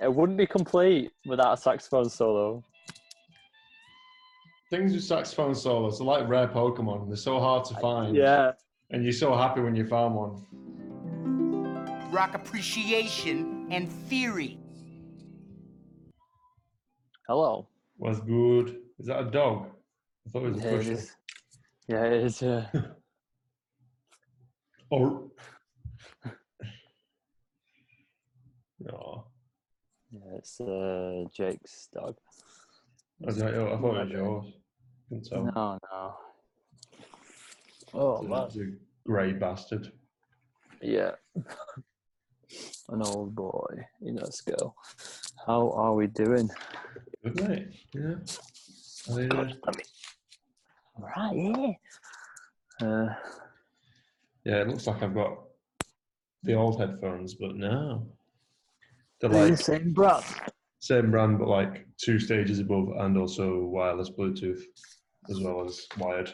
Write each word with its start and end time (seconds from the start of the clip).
it 0.00 0.12
wouldn't 0.12 0.38
be 0.38 0.46
complete 0.46 1.12
without 1.26 1.54
a 1.54 1.56
saxophone 1.56 2.08
solo. 2.08 2.62
Things 4.70 4.92
with 4.92 5.04
saxophone 5.04 5.54
solos 5.54 6.00
are 6.00 6.04
like 6.04 6.28
rare 6.28 6.48
Pokemon. 6.48 7.06
They're 7.08 7.16
so 7.16 7.38
hard 7.38 7.64
to 7.66 7.74
find. 7.76 8.16
Yeah. 8.16 8.52
And 8.90 9.04
you're 9.04 9.12
so 9.12 9.36
happy 9.36 9.60
when 9.60 9.76
you 9.76 9.86
found 9.86 10.14
one. 10.14 10.46
Rock 12.10 12.34
appreciation 12.34 13.66
and 13.70 13.90
theory. 13.90 14.58
Hello. 17.28 17.68
Was 17.98 18.20
good. 18.20 18.78
Is 18.98 19.06
that 19.06 19.20
a 19.20 19.30
dog? 19.30 19.68
I 20.26 20.30
thought 20.30 20.44
it 20.44 20.54
was 20.54 20.64
a 20.64 20.66
Yeah, 20.66 20.72
it 20.72 20.78
cushion. 20.78 21.08
Yeah, 21.88 22.04
it 22.04 22.12
is. 22.24 22.42
Yeah. 22.42 22.66
Or. 24.90 25.22
Oh, 28.92 29.24
yeah 30.14 30.36
it's 30.38 30.60
uh, 30.60 31.24
Jake's 31.34 31.88
dog. 31.92 32.16
I, 33.22 33.26
was 33.26 33.38
like, 33.38 33.54
oh, 33.54 33.74
I 33.74 33.76
thought 33.80 33.96
it 33.96 34.04
was 34.04 34.10
yours. 34.12 34.52
Couldn't 35.08 35.24
tell. 35.28 35.44
No, 35.44 35.78
no. 35.92 36.14
Oh, 37.94 38.16
It's 38.16 38.26
a- 38.26 38.28
man. 38.28 38.42
it's 38.46 38.56
a 38.56 38.66
grey 39.06 39.32
bastard. 39.32 39.92
Yeah. 40.82 41.12
An 42.90 43.02
old 43.02 43.34
boy 43.34 43.86
in 44.02 44.18
a 44.18 44.30
skill. 44.30 44.76
How 45.46 45.70
are 45.72 45.94
we 45.94 46.06
doing? 46.08 46.50
Good 47.24 47.48
mate. 47.48 47.68
Yeah. 47.94 48.14
I 49.10 49.16
mean, 49.16 49.32
uh, 49.32 49.50
Right, 50.98 51.36
yeah. 52.80 52.86
Uh, 52.86 53.14
yeah, 54.44 54.60
it 54.60 54.68
looks 54.68 54.86
like 54.86 55.02
I've 55.02 55.14
got 55.14 55.38
the 56.42 56.54
old 56.54 56.78
headphones, 56.78 57.34
but 57.34 57.56
no. 57.56 58.06
They're 59.24 59.32
they're 59.32 59.44
the 59.46 59.50
like 59.52 59.60
same 59.60 59.92
brand. 59.94 60.24
same 60.80 61.10
brand, 61.10 61.38
but 61.38 61.48
like 61.48 61.86
two 61.96 62.18
stages 62.18 62.58
above, 62.58 62.88
and 62.98 63.16
also 63.16 63.64
wireless 63.64 64.10
Bluetooth 64.10 64.60
as 65.30 65.40
well 65.40 65.64
as 65.64 65.86
wired. 65.98 66.28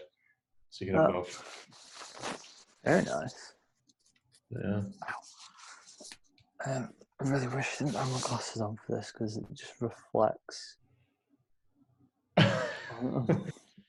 So 0.70 0.84
you 0.84 0.90
can 0.90 1.00
have 1.00 1.10
Oh. 1.10 1.12
both. 1.12 1.68
Very 2.84 3.04
nice. 3.04 3.52
Yeah. 4.50 4.82
Um, 6.66 6.88
I 7.20 7.28
really 7.28 7.46
wish 7.48 7.76
I 7.80 7.84
didn't 7.84 7.96
have 7.96 8.10
my 8.10 8.20
glasses 8.20 8.60
on 8.60 8.76
for 8.84 8.96
this 8.96 9.12
because 9.12 9.36
it 9.36 9.44
just 9.54 9.80
reflects. 9.80 10.76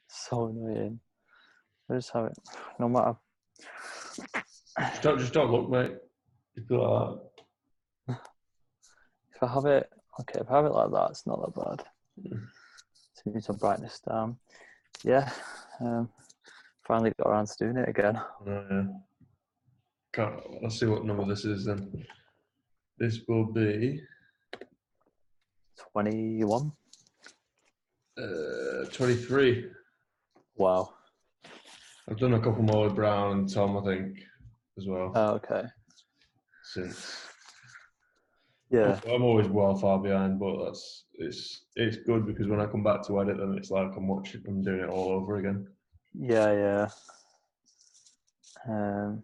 so 0.08 0.48
annoying. 0.48 1.00
I 1.90 1.96
just 1.96 2.12
have 2.12 2.26
it. 2.26 2.38
No 2.80 2.88
matter. 2.88 3.16
Just 4.80 5.02
don't, 5.02 5.18
just 5.20 5.34
don't 5.34 5.52
look, 5.52 5.70
mate. 5.70 5.98
Just 6.56 6.68
be 6.68 6.76
like 6.76 6.88
that. 7.10 7.31
If 9.42 9.50
I 9.50 9.54
have 9.56 9.66
it, 9.66 9.90
okay, 10.20 10.40
if 10.42 10.52
I 10.52 10.58
have 10.58 10.66
it 10.66 10.72
like 10.72 10.92
that, 10.92 11.10
it's 11.10 11.26
not 11.26 11.42
that 11.42 11.56
bad. 11.64 11.86
Mm. 12.32 12.44
Turn 13.24 13.42
some 13.42 13.56
brightness 13.56 14.00
down. 14.08 14.38
Yeah, 15.04 15.32
um, 15.80 16.10
finally 16.86 17.12
got 17.18 17.32
around 17.32 17.48
to 17.48 17.56
doing 17.58 17.78
it 17.78 17.90
again. 17.90 18.22
Oh, 18.48 18.66
yeah. 18.70 18.84
Can't, 20.14 20.36
let's 20.62 20.80
see 20.80 20.86
what 20.86 21.06
number 21.06 21.26
this 21.26 21.46
is 21.46 21.66
then. 21.66 22.06
This 23.00 23.22
will 23.28 23.46
be 23.46 24.02
21. 25.92 26.72
uh, 28.20 28.86
23. 28.94 29.72
Wow. 30.56 30.94
I've 32.08 32.20
done 32.20 32.36
a 32.36 32.40
couple 32.40 32.62
more 32.62 32.86
with 32.86 32.96
Brown 32.96 33.40
and 33.40 33.52
Tom, 33.52 33.76
I 33.78 33.82
think, 33.86 34.20
as 34.78 34.86
well. 34.86 35.12
Oh, 35.16 35.32
okay. 35.32 35.64
since 36.64 37.31
Yeah. 38.72 39.00
I'm 39.06 39.22
always 39.22 39.48
well 39.48 39.76
far 39.76 40.00
behind, 40.00 40.40
but 40.40 40.64
that's 40.64 41.04
it's 41.16 41.66
it's 41.76 41.98
good 41.98 42.26
because 42.26 42.48
when 42.48 42.62
I 42.62 42.66
come 42.66 42.84
back 42.84 43.06
to 43.08 43.20
edit 43.22 43.38
them, 43.38 43.58
it's 43.58 43.70
like 43.70 43.92
I'm 43.98 44.08
watching, 44.08 44.44
I'm 44.48 44.64
doing 44.64 44.80
it 44.80 44.90
all 44.90 45.10
over 45.12 45.38
again. 45.38 45.68
Yeah, 46.14 46.54
yeah. 46.54 46.88
Um, 48.68 49.24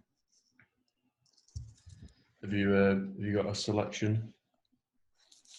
Have 2.42 2.52
you 2.54 2.74
uh, 2.74 2.96
have 2.96 3.20
you 3.20 3.34
got 3.34 3.46
a 3.50 3.56
selection? 3.56 4.34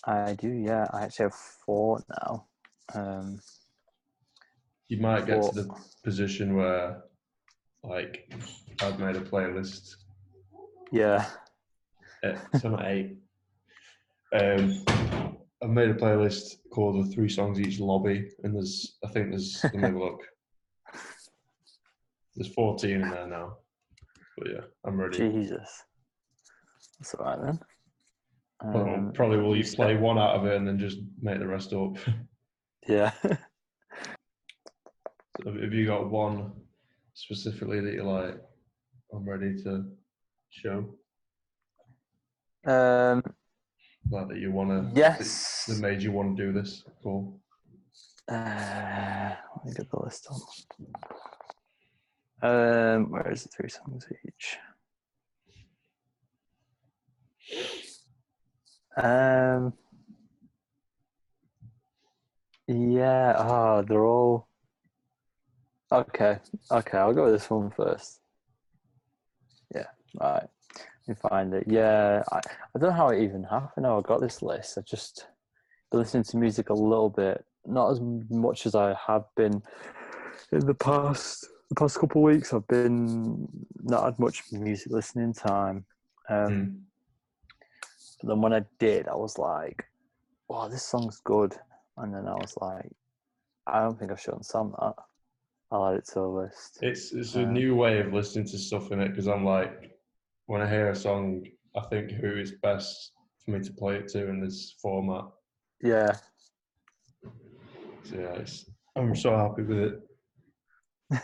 I 0.05 0.35
do, 0.35 0.49
yeah. 0.49 0.87
I 0.93 1.05
actually 1.05 1.25
have 1.25 1.35
four 1.35 2.05
now. 2.23 2.47
Um, 2.95 3.41
You 4.89 5.01
might 5.01 5.27
get 5.27 5.41
Four. 5.41 5.53
to 5.53 5.63
the 5.63 5.75
position 6.05 6.57
where, 6.57 7.03
like, 7.83 8.33
I've 8.81 8.99
made 8.99 9.17
a 9.17 9.21
playlist. 9.21 9.97
yeah. 10.93 11.27
At, 12.23 12.39
so 12.61 12.75
I'm 12.75 12.87
eight. 12.87 13.17
Um, 14.33 14.85
I've 15.63 15.71
made 15.71 15.89
a 15.91 15.95
playlist 15.95 16.57
called 16.71 17.05
the 17.05 17.11
three 17.15 17.29
songs 17.29 17.59
each 17.61 17.81
lobby, 17.81 18.31
and 18.45 18.55
there's 18.55 18.99
I 19.05 19.09
think 19.09 19.31
there's 19.31 19.61
let 19.65 19.75
me 19.75 19.91
look. 19.99 20.21
There's 22.37 22.53
14 22.55 22.91
in 22.91 23.01
there 23.01 23.27
now, 23.27 23.57
but 24.37 24.49
yeah, 24.51 24.61
I'm 24.85 25.01
ready. 25.01 25.19
Jesus. 25.19 25.83
That's 27.01 27.15
all 27.15 27.25
right 27.25 27.39
then. 27.43 27.61
Well, 28.63 28.95
Um, 28.95 29.13
probably 29.13 29.39
will 29.39 29.57
you 29.57 29.65
you 29.65 29.73
play 29.77 29.97
one 29.97 30.19
out 30.19 30.37
of 30.37 30.45
it 30.47 30.57
and 30.57 30.67
then 30.67 30.79
just 30.79 30.99
make 31.21 31.39
the 31.39 31.47
rest 31.47 31.73
up. 31.73 31.97
yeah. 32.89 33.13
So 35.45 35.53
have 35.53 35.73
you 35.73 35.87
got 35.87 36.11
one 36.11 36.53
specifically 37.15 37.81
that 37.81 37.95
you're 37.95 38.03
like, 38.05 38.41
I'm 39.15 39.25
ready 39.29 39.55
to 39.63 39.85
show? 40.51 40.85
um, 42.67 43.23
Like 44.11 44.29
that 44.29 44.39
you 44.39 44.51
want 44.53 44.71
to? 44.71 44.99
yes. 44.99 45.65
That 45.69 45.81
made 45.81 46.03
you 46.03 46.13
want 46.13 46.37
to 46.37 46.47
do 46.47 46.53
this? 46.53 46.85
Cool. 47.03 47.41
Uh, 48.31 49.35
let 49.57 49.65
me 49.65 49.73
get 49.75 49.91
the 49.91 50.03
list 50.03 50.29
on. 50.31 50.41
Um, 52.41 53.11
where 53.11 53.31
is 53.31 53.43
the 53.43 53.49
Three 53.49 53.69
songs 53.69 54.07
each. 54.27 54.59
Um. 58.97 59.73
Yeah. 62.67 63.35
Ah, 63.37 63.83
they're 63.83 64.05
all. 64.05 64.49
Okay. 65.91 66.39
Okay, 66.71 66.99
I'll 66.99 67.15
go 67.15 67.25
with 67.25 67.33
this 67.33 67.49
one 67.49 67.71
first. 67.71 68.21
Yeah. 69.75 69.87
Right. 70.21 70.49
Me 71.09 71.15
find 71.15 71.55
it. 71.55 71.65
Yeah. 71.67 72.23
I, 72.31 72.37
I 72.39 72.79
don't 72.79 72.91
know 72.91 72.95
how 72.97 73.09
it 73.09 73.23
even 73.23 73.43
happened. 73.45 73.87
How 73.87 73.99
I 73.99 74.03
got 74.03 74.21
this 74.21 74.43
list. 74.43 74.77
I 74.77 74.83
just 74.83 75.27
been 75.91 76.01
listening 76.01 76.25
to 76.25 76.37
music 76.37 76.69
a 76.69 76.75
little 76.75 77.09
bit, 77.09 77.45
not 77.65 77.91
as 77.91 78.01
much 78.31 78.67
as 78.67 78.75
I 78.75 78.95
have 79.07 79.25
been 79.37 79.63
in 80.53 80.67
the 80.67 80.75
past. 80.75 81.47
The 81.71 81.75
past 81.77 81.99
couple 81.99 82.21
of 82.27 82.33
weeks, 82.35 82.53
I've 82.53 82.67
been 82.69 83.47
not 83.83 84.05
had 84.05 84.19
much 84.19 84.43
music 84.53 84.93
listening 84.93 85.33
time. 85.35 85.85
Um, 86.29 86.49
Mm. 86.49 86.81
But 88.21 88.29
then 88.31 88.41
when 88.41 88.53
I 88.53 88.65
did, 88.81 89.07
I 89.07 89.15
was 89.15 89.39
like, 89.39 89.85
"Wow, 90.49 90.67
this 90.69 90.83
song's 90.83 91.21
good." 91.21 91.55
And 91.97 92.13
then 92.13 92.27
I 92.27 92.35
was 92.35 92.57
like, 92.61 92.91
"I 93.67 93.81
don't 93.81 93.97
think 93.99 94.11
I've 94.11 94.21
shown 94.21 94.43
Sam 94.43 94.75
that." 94.81 94.95
I'll 95.71 95.87
add 95.89 95.97
it 95.99 96.07
to 96.07 96.15
the 96.15 96.27
list. 96.27 96.79
It's 96.83 97.13
it's 97.13 97.37
a 97.37 97.43
Uh, 97.45 97.51
new 97.51 97.77
way 97.77 98.01
of 98.01 98.13
listening 98.13 98.47
to 98.47 98.59
stuff 98.59 98.91
in 98.91 99.01
it 99.01 99.11
because 99.11 99.29
I'm 99.29 99.45
like, 99.45 99.98
when 100.49 100.63
I 100.63 100.69
hear 100.69 100.89
a 100.91 100.97
song, 100.97 101.45
I 101.77 101.83
think 101.91 102.11
who 102.11 102.39
is 102.39 102.53
best 102.63 103.13
for 103.45 103.51
me 103.53 103.61
to 103.61 103.73
play 103.75 103.97
it 103.97 104.09
to 104.09 104.29
in 104.29 104.41
this 104.41 104.75
format. 104.81 105.25
Yeah, 105.83 106.13
So 108.05 108.15
yeah, 108.17 108.33
it's, 108.33 108.65
I'm 108.97 109.15
so 109.15 109.37
happy 109.37 109.63
with 109.63 109.79
it. 109.79 110.01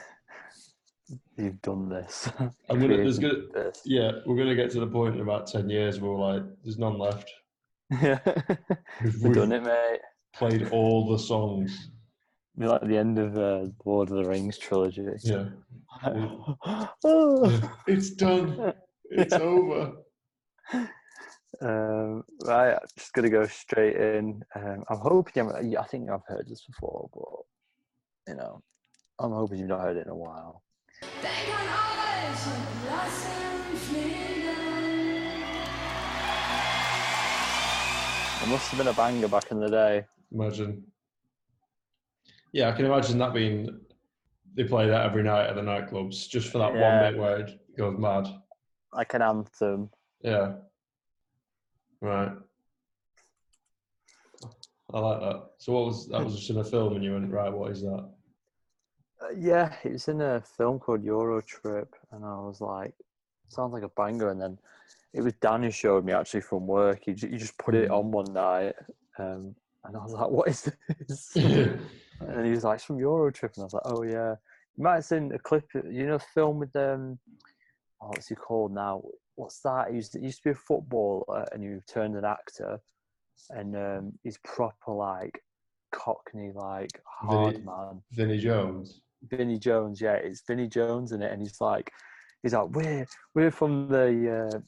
you've 1.39 1.61
done 1.63 1.89
this. 1.89 2.29
I'm 2.39 2.53
gonna. 2.81 2.99
There's 2.99 3.19
gonna. 3.19 3.47
this. 3.53 3.81
Yeah, 3.87 4.13
we're 4.27 4.37
gonna 4.37 4.55
get 4.55 4.71
to 4.73 4.81
the 4.81 4.87
point 4.87 5.15
in 5.17 5.23
about 5.23 5.47
ten 5.47 5.69
years 5.71 6.01
where 6.01 6.13
we're 6.13 6.35
like, 6.35 6.43
there's 6.63 6.79
none 6.79 6.99
left. 6.99 7.29
Yeah, 7.91 8.19
We've, 9.03 9.23
we've 9.23 9.35
done 9.35 9.53
it, 9.53 9.63
mate. 9.63 10.01
played 10.35 10.69
all 10.71 11.11
the 11.11 11.19
songs. 11.19 11.91
Be 12.59 12.67
like 12.67 12.83
the 12.83 12.97
end 12.99 13.19
of 13.19 13.37
uh, 13.37 13.67
Lord 13.85 14.11
of 14.11 14.17
the 14.17 14.25
Rings 14.29 14.59
trilogy. 14.59 15.05
Yeah, 15.25 15.47
Oh. 17.05 17.71
it's 17.89 18.11
done. 18.11 18.75
It's 19.15 19.35
over. 19.35 19.93
Um, 21.61 22.25
right, 22.45 22.73
I'm 22.73 22.89
just 22.99 23.13
gonna 23.13 23.31
go 23.31 23.47
straight 23.47 23.95
in. 23.97 24.43
Um, 24.57 24.83
I'm 24.91 24.99
hoping 24.99 25.47
haven't- 25.47 25.77
I 25.77 25.85
think 25.85 26.11
I've 26.11 26.27
heard 26.27 26.49
this 26.49 26.65
before, 26.67 27.09
but 27.15 28.33
you 28.33 28.37
know, 28.37 28.61
I'm 29.21 29.31
hoping 29.31 29.61
you've 29.61 29.69
not 29.69 29.81
heard 29.83 29.97
it 29.97 30.05
in 30.05 30.09
a 30.11 30.17
while. 30.17 30.65
Denk 31.23 31.49
an 31.49 31.69
alles 31.69 32.47
und 32.49 32.87
lass 32.91 33.27
ihn 33.29 33.77
fliegen. 33.77 34.83
It 38.43 38.49
must 38.49 38.69
have 38.73 38.79
been 38.79 38.89
a 38.89 38.93
banger 38.93 39.29
back 39.29 39.51
in 39.53 39.61
the 39.61 39.71
day. 39.71 40.05
Imagine. 40.33 40.83
Yeah, 42.53 42.69
I 42.69 42.73
can 42.73 42.85
imagine 42.87 43.17
that 43.19 43.33
being. 43.33 43.81
They 44.57 44.65
play 44.65 44.89
that 44.89 45.07
every 45.07 45.23
night 45.23 45.47
at 45.47 45.55
the 45.55 45.63
nightclubs 45.63 46.29
just 46.29 46.49
for 46.51 46.59
that 46.59 46.75
Yeah. 46.75 47.01
one 47.05 47.13
bit 47.13 47.21
where 47.21 47.37
it 47.47 47.77
goes 47.79 47.97
mad. 47.97 48.27
Like 48.95 49.15
an 49.15 49.23
anthem. 49.23 49.91
Yeah. 50.23 50.53
Right. 52.01 52.33
I 54.93 54.99
like 54.99 55.21
that. 55.21 55.43
So 55.59 55.73
what 55.73 55.87
was 55.87 56.09
that? 56.09 56.25
Was 56.25 56.37
just 56.37 56.51
in 56.51 56.59
a 56.59 56.65
film, 56.65 56.95
and 56.95 57.03
you 57.03 57.13
went 57.13 57.33
right. 57.33 57.53
What 57.53 57.73
is 57.73 57.83
that? 57.83 58.09
Uh, 59.21 59.31
yeah, 59.37 59.75
it 59.83 59.93
was 59.93 60.09
in 60.09 60.21
a 60.21 60.41
film 60.41 60.79
called 60.79 61.03
Euro 61.03 61.41
Trip, 61.41 61.95
and 62.13 62.25
I 62.25 62.37
was 62.39 62.61
like, 62.61 62.95
sounds 63.49 63.73
like 63.73 63.83
a 63.83 63.89
banger. 63.89 64.31
And 64.31 64.41
then 64.41 64.59
it 65.13 65.23
was 65.23 65.33
Dan 65.35 65.63
who 65.63 65.71
showed 65.71 66.05
me 66.05 66.13
actually 66.13 66.43
from 66.43 66.67
work. 66.67 67.01
He, 67.05 67.15
ju- 67.15 67.29
he 67.29 67.37
just 67.37 67.59
put 67.59 67.75
it 67.75 67.91
on 67.91 68.13
one 68.13 68.33
night, 68.33 68.75
um, 69.19 69.55
and 69.85 69.97
I 69.97 69.99
was 69.99 70.13
like, 70.13 70.29
what 70.31 70.49
is 70.49 70.71
this? 71.09 71.33
and 71.37 72.45
he 72.45 72.53
was 72.53 72.65
like, 72.65 72.77
it's 72.77 72.85
from 72.85 72.99
Euro 72.99 73.33
Trip, 73.33 73.53
and 73.57 73.63
I 73.63 73.65
was 73.65 73.75
like, 73.75 73.87
oh 73.87 74.03
yeah. 74.03 74.37
You 74.77 74.83
might 74.83 74.95
have 74.95 75.05
seen 75.05 75.33
a 75.33 75.39
clip, 75.39 75.69
you 75.73 76.07
know, 76.07 76.19
film 76.19 76.59
with 76.59 76.75
um, 76.75 77.19
oh, 78.01 78.09
what's 78.09 78.29
he 78.29 78.35
called 78.35 78.73
now? 78.73 79.03
What's 79.37 79.61
that? 79.61 79.89
He 79.91 79.97
used, 79.97 80.15
he 80.15 80.21
used 80.25 80.39
to 80.43 80.45
be 80.45 80.51
a 80.51 80.55
footballer, 80.55 81.45
and 81.53 81.63
he 81.63 81.79
turned 81.93 82.17
an 82.17 82.25
actor, 82.25 82.81
and 83.51 83.77
um, 83.77 84.13
he's 84.23 84.39
proper 84.45 84.93
like 84.93 85.41
Cockney, 85.93 86.53
like 86.55 86.91
hard 87.05 87.55
Vinny- 87.55 87.65
man. 87.65 88.03
Vinnie 88.13 88.39
Jones. 88.39 89.01
Vinnie 89.29 89.59
Jones, 89.59 90.01
yeah, 90.01 90.15
it's 90.15 90.43
Vinnie 90.47 90.69
Jones 90.69 91.13
in 91.13 91.23
it, 91.23 91.33
and 91.33 91.41
he's 91.41 91.61
like, 91.61 91.91
he's 92.43 92.53
like, 92.53 92.69
we're 92.71 93.07
we're 93.35 93.51
from 93.51 93.89
the 93.89 94.51
uh, 94.53 94.59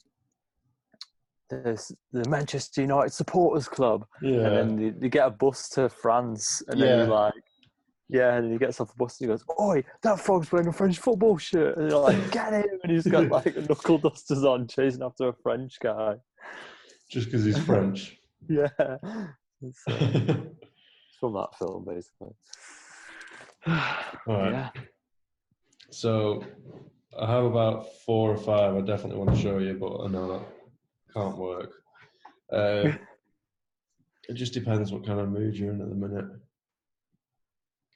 the 1.49 1.93
the 2.11 2.27
Manchester 2.29 2.81
United 2.81 3.13
supporters 3.13 3.67
club, 3.67 4.05
Yeah. 4.21 4.39
and 4.47 4.55
then 4.55 4.75
they, 4.75 4.89
they 4.89 5.09
get 5.09 5.27
a 5.27 5.29
bus 5.29 5.69
to 5.69 5.89
France, 5.89 6.61
and 6.67 6.81
then 6.81 6.97
you're 6.99 7.07
like, 7.07 7.33
yeah, 8.09 8.35
and 8.37 8.51
he 8.51 8.57
gets 8.57 8.79
off 8.79 8.89
the 8.89 8.95
bus 8.97 9.19
and 9.19 9.29
he 9.29 9.33
goes, 9.33 9.43
"Oi, 9.59 9.83
that 10.01 10.19
frog's 10.19 10.51
wearing 10.51 10.67
a 10.69 10.73
French 10.73 10.97
football 10.97 11.37
shirt," 11.37 11.77
and 11.77 11.89
you're 11.89 11.99
like, 11.99 12.31
"Get 12.31 12.53
him!" 12.53 12.79
And 12.83 12.91
he's 12.91 13.05
got 13.07 13.29
like 13.29 13.55
knuckle 13.69 13.97
dusters 13.97 14.43
on, 14.43 14.67
chasing 14.67 15.03
after 15.03 15.27
a 15.29 15.33
French 15.33 15.77
guy. 15.81 16.15
Just 17.09 17.27
because 17.27 17.43
he's 17.43 17.57
French. 17.57 18.13
Yeah, 18.49 18.69
it's, 19.61 19.83
uh, 19.89 19.97
it's 19.99 21.17
from 21.19 21.33
that 21.33 21.49
film, 21.59 21.83
basically. 21.83 22.33
All 23.67 23.73
right. 24.27 24.51
Yeah. 24.53 24.69
So 25.89 26.45
I 27.19 27.29
have 27.29 27.43
about 27.43 27.87
four 28.05 28.31
or 28.31 28.37
five 28.37 28.75
I 28.75 28.81
definitely 28.81 29.17
want 29.17 29.35
to 29.35 29.41
show 29.41 29.57
you, 29.57 29.73
but 29.73 30.01
I 30.01 30.07
know 30.07 30.31
that 30.31 30.45
can't 31.13 31.37
work. 31.37 31.71
Uh, 32.53 32.93
it 34.29 34.35
just 34.35 34.53
depends 34.53 34.93
what 34.93 35.05
kind 35.05 35.19
of 35.19 35.27
mood 35.29 35.57
you're 35.57 35.73
in 35.73 35.81
at 35.81 35.89
the 35.89 35.95
minute. 35.95 36.27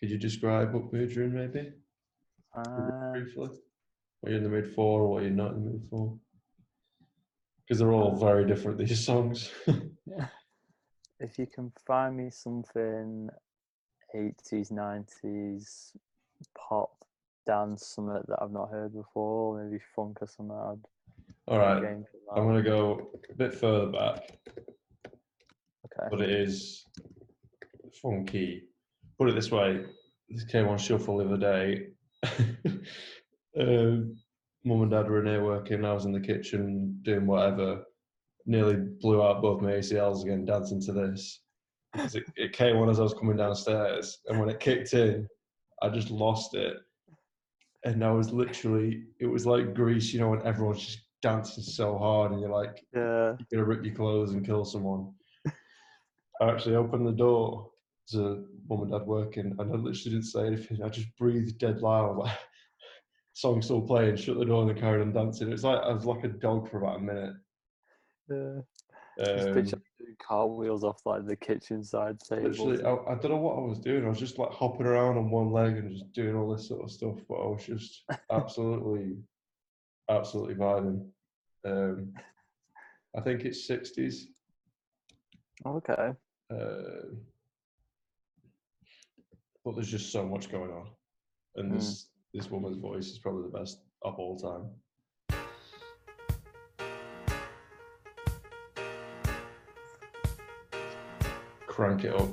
Could 0.01 0.09
you 0.09 0.17
describe 0.17 0.73
what 0.73 0.91
mood 0.91 1.11
you're 1.11 1.25
in, 1.25 1.33
maybe 1.33 1.73
Uh, 2.55 3.11
briefly? 3.11 3.49
What 4.19 4.29
you're 4.29 4.37
in 4.37 4.43
the 4.43 4.49
mood 4.49 4.73
for, 4.73 5.01
or 5.01 5.07
what 5.09 5.21
you're 5.21 5.31
not 5.31 5.53
in 5.53 5.63
the 5.63 5.69
mood 5.69 5.87
for? 5.89 6.17
Because 7.59 7.77
they're 7.79 7.93
all 7.93 8.15
very 8.15 8.45
different. 8.47 8.79
These 8.79 9.05
songs. 9.11 9.51
if 11.19 11.37
you 11.37 11.45
can 11.45 11.71
find 11.85 12.17
me 12.17 12.31
something 12.31 13.29
80s 14.15 14.71
90s 14.71 15.91
pop 16.57 17.05
dance 17.45 17.85
something 17.85 18.13
that 18.27 18.41
i've 18.41 18.51
not 18.51 18.69
heard 18.69 18.93
before 18.93 19.63
maybe 19.63 19.81
funk 19.95 20.17
or 20.21 20.27
something 20.27 20.55
i'd 20.55 20.79
all 21.47 21.59
right. 21.59 21.83
I'm 22.35 22.45
gonna 22.47 22.61
go 22.61 23.11
a 23.29 23.35
bit 23.35 23.53
further 23.53 23.87
back. 23.91 24.37
okay 25.85 26.07
but 26.09 26.21
it 26.21 26.29
is 26.29 26.85
funky. 28.01 28.63
Put 29.21 29.29
it 29.29 29.35
this 29.35 29.51
way: 29.51 29.85
this 30.29 30.45
came 30.45 30.67
on 30.67 30.79
shuffle 30.79 31.17
the 31.17 31.25
other 31.25 31.37
day. 31.37 31.89
um, 33.59 34.17
Mum 34.65 34.81
and 34.81 34.89
Dad 34.89 35.07
were 35.07 35.19
in 35.19 35.27
here 35.27 35.45
working. 35.45 35.85
I 35.85 35.93
was 35.93 36.05
in 36.05 36.11
the 36.11 36.19
kitchen 36.19 36.99
doing 37.03 37.27
whatever. 37.27 37.83
Nearly 38.47 38.77
blew 38.99 39.21
out 39.21 39.43
both 39.43 39.61
my 39.61 39.73
ACLs 39.73 40.23
again 40.23 40.45
dancing 40.45 40.81
to 40.81 40.91
this. 40.91 41.39
It, 42.15 42.23
it 42.35 42.53
came 42.53 42.77
on 42.77 42.89
as 42.89 42.99
I 42.99 43.03
was 43.03 43.13
coming 43.13 43.37
downstairs, 43.37 44.17
and 44.25 44.39
when 44.39 44.49
it 44.49 44.59
kicked 44.59 44.95
in, 44.95 45.27
I 45.83 45.89
just 45.89 46.09
lost 46.09 46.55
it. 46.55 46.77
And 47.85 48.03
I 48.03 48.09
was 48.09 48.31
literally, 48.31 49.03
it 49.19 49.27
was 49.27 49.45
like 49.45 49.75
Grease, 49.75 50.11
you 50.11 50.19
know, 50.19 50.29
when 50.29 50.43
everyone's 50.47 50.83
just 50.83 51.01
dancing 51.21 51.63
so 51.63 51.95
hard, 51.95 52.31
and 52.31 52.41
you're 52.41 52.49
like, 52.49 52.83
yeah 52.91 53.35
you're 53.37 53.47
gonna 53.53 53.65
rip 53.65 53.85
your 53.85 53.93
clothes 53.93 54.31
and 54.31 54.43
kill 54.43 54.65
someone. 54.65 55.13
I 55.45 56.49
actually 56.49 56.75
opened 56.75 57.05
the 57.05 57.11
door 57.11 57.69
to 58.09 58.45
mum 58.69 58.83
and 58.83 58.91
dad 58.91 59.05
working, 59.05 59.55
and 59.57 59.61
I 59.61 59.75
literally 59.75 59.93
didn't 59.93 60.23
say 60.23 60.47
anything. 60.47 60.83
I 60.83 60.89
just 60.89 61.15
breathed 61.17 61.57
dead 61.59 61.81
loud, 61.81 62.17
like 62.19 62.37
song 63.33 63.61
still 63.61 63.81
playing. 63.81 64.17
Shut 64.17 64.37
the 64.37 64.45
door 64.45 64.69
and 64.69 64.79
carried 64.79 65.01
on 65.01 65.13
dancing. 65.13 65.51
It's 65.51 65.63
like 65.63 65.81
I 65.81 65.93
was 65.93 66.05
like 66.05 66.23
a 66.23 66.29
dog 66.29 66.69
for 66.69 66.79
about 66.79 66.97
a 66.97 67.01
minute. 67.01 67.35
yeah 68.29 68.61
Um, 69.19 69.53
picture 69.53 69.81
doing 69.99 70.15
cartwheels 70.25 70.83
off 70.83 71.05
like 71.05 71.25
the 71.25 71.35
kitchen 71.35 71.83
side 71.83 72.17
literally, 72.29 72.83
I, 72.83 72.93
I 72.93 73.15
don't 73.15 73.31
know 73.31 73.37
what 73.37 73.57
I 73.57 73.61
was 73.61 73.79
doing. 73.79 74.05
I 74.05 74.09
was 74.09 74.19
just 74.19 74.39
like 74.39 74.51
hopping 74.51 74.87
around 74.87 75.17
on 75.17 75.29
one 75.29 75.51
leg 75.51 75.77
and 75.77 75.91
just 75.91 76.11
doing 76.13 76.35
all 76.35 76.51
this 76.51 76.67
sort 76.67 76.83
of 76.83 76.91
stuff. 76.91 77.17
But 77.27 77.35
I 77.35 77.47
was 77.47 77.65
just 77.65 78.03
absolutely, 78.31 79.17
absolutely 80.09 80.55
vibing. 80.55 81.07
Um, 81.65 82.13
I 83.15 83.21
think 83.21 83.41
it's 83.41 83.67
sixties. 83.67 84.27
okay 85.65 86.13
Uh, 86.49 87.13
but 89.63 89.75
there's 89.75 89.89
just 89.91 90.11
so 90.11 90.25
much 90.25 90.51
going 90.51 90.71
on, 90.71 90.87
and 91.55 91.71
Mm. 91.71 91.75
this 91.75 92.07
this 92.33 92.49
woman's 92.49 92.77
voice 92.77 93.07
is 93.07 93.19
probably 93.19 93.43
the 93.43 93.57
best 93.57 93.81
of 94.03 94.15
all 94.17 94.37
time. 94.39 94.69
Crank 101.67 102.03
it 102.03 102.13
up. 102.13 102.29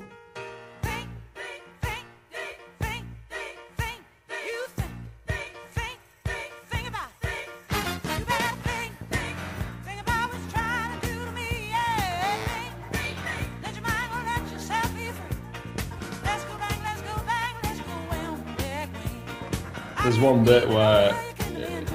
There's 20.18 20.32
one 20.32 20.44
bit 20.44 20.68
where 20.68 21.14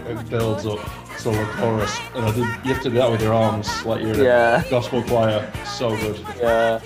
it, 0.08 0.30
builds 0.30 0.66
up 0.66 0.80
to 1.18 1.30
the 1.30 1.46
chorus, 1.58 1.94
and 2.16 2.24
I 2.24 2.32
did, 2.32 2.38
you 2.66 2.74
have 2.74 2.82
to 2.84 2.90
do 2.90 2.96
that 2.96 3.12
with 3.12 3.22
your 3.22 3.34
arms, 3.34 3.86
like 3.86 4.02
you're 4.02 4.14
in 4.14 4.22
Yeah. 4.24 4.64
a 4.64 4.70
gospel 4.70 5.04
choir. 5.04 5.52
So 5.66 5.90
good. 5.98 6.22
yeah 6.40 6.80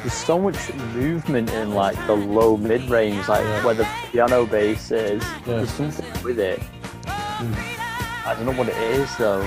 there's 0.00 0.12
so 0.14 0.38
much 0.38 0.72
movement 0.94 1.50
in 1.50 1.74
like 1.74 1.96
the 2.06 2.14
low 2.14 2.56
mid 2.56 2.88
range 2.88 3.28
like 3.28 3.42
Yeah. 3.42 3.64
where 3.64 3.74
the 3.74 3.88
piano 4.10 4.46
bass 4.46 4.90
is 4.90 5.22
Yeah. 5.22 5.40
there's 5.46 5.70
something 5.70 6.22
with 6.22 6.38
it 6.38 6.60
hmm. 6.60 8.28
i 8.28 8.34
don't 8.34 8.44
know 8.44 8.52
what 8.52 8.68
it 8.68 8.76
is 8.76 9.14
though 9.16 9.46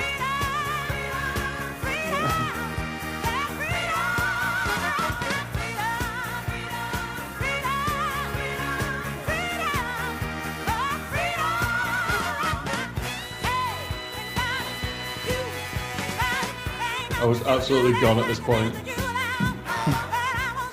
was 17.28 17.42
absolutely 17.44 18.00
gone 18.02 18.18
at 18.20 18.28
this 18.28 18.40
point. 18.40 18.74
is 18.74 18.84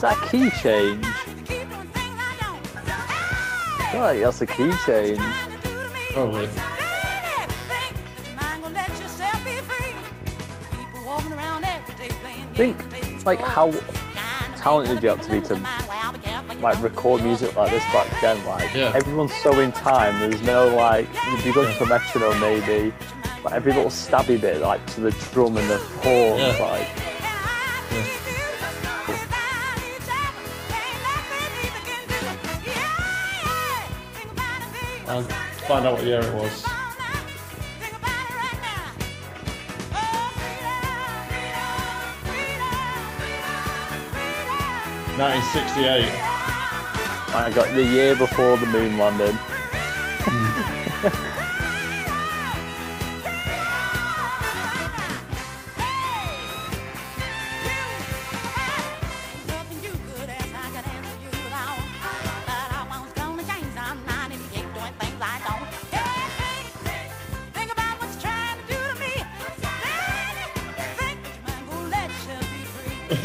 that 0.00 0.16
a 0.23 0.28
key 0.28 0.50
change 0.62 1.04
I 3.87 3.88
feel 3.92 4.00
like 4.00 4.20
that's 4.20 4.40
a 4.40 4.46
key 4.46 4.73
change 4.87 5.18
Probably. 6.12 6.49
I 12.37 12.56
think 12.56 12.76
like 13.26 13.40
how 13.40 13.73
talented 14.56 15.02
you 15.02 15.08
have 15.08 15.20
to 15.23 15.30
be 15.30 15.40
to 15.40 15.54
like 16.61 16.80
record 16.82 17.23
music 17.23 17.54
like 17.56 17.70
this 17.70 17.82
back 17.92 18.08
then 18.20 18.44
like 18.46 18.73
Yeah. 18.75 18.92
everyone's 18.94 19.34
so 19.42 19.58
in 19.61 19.73
time 19.73 20.18
there's 20.20 20.40
no 20.42 20.68
like 20.75 21.08
you'd 21.30 21.44
be 21.44 21.52
going 21.52 21.75
to 21.76 21.82
a 21.84 21.87
metronome 21.87 22.38
maybe 22.40 22.92
but 23.45 23.53
every 23.53 23.73
little 23.75 23.91
stabby 23.91 24.41
bit 24.41 24.61
like 24.63 24.85
to 24.95 25.03
the 25.03 25.11
drum 25.33 25.57
and 25.59 25.69
the 25.71 25.77
horns 25.79 26.41
Yeah. 26.41 26.59
like 26.65 26.89
I'll 35.07 35.23
find 35.69 35.87
out 35.87 35.95
what 35.95 36.05
year 36.05 36.21
it 36.21 36.35
was. 36.35 36.65
1968. 45.17 46.11
I 47.37 47.51
got 47.55 47.73
the 47.75 47.85
year 47.85 48.17
before 48.17 48.57
the 48.57 48.67
moon 48.67 48.99
landing 48.99 49.39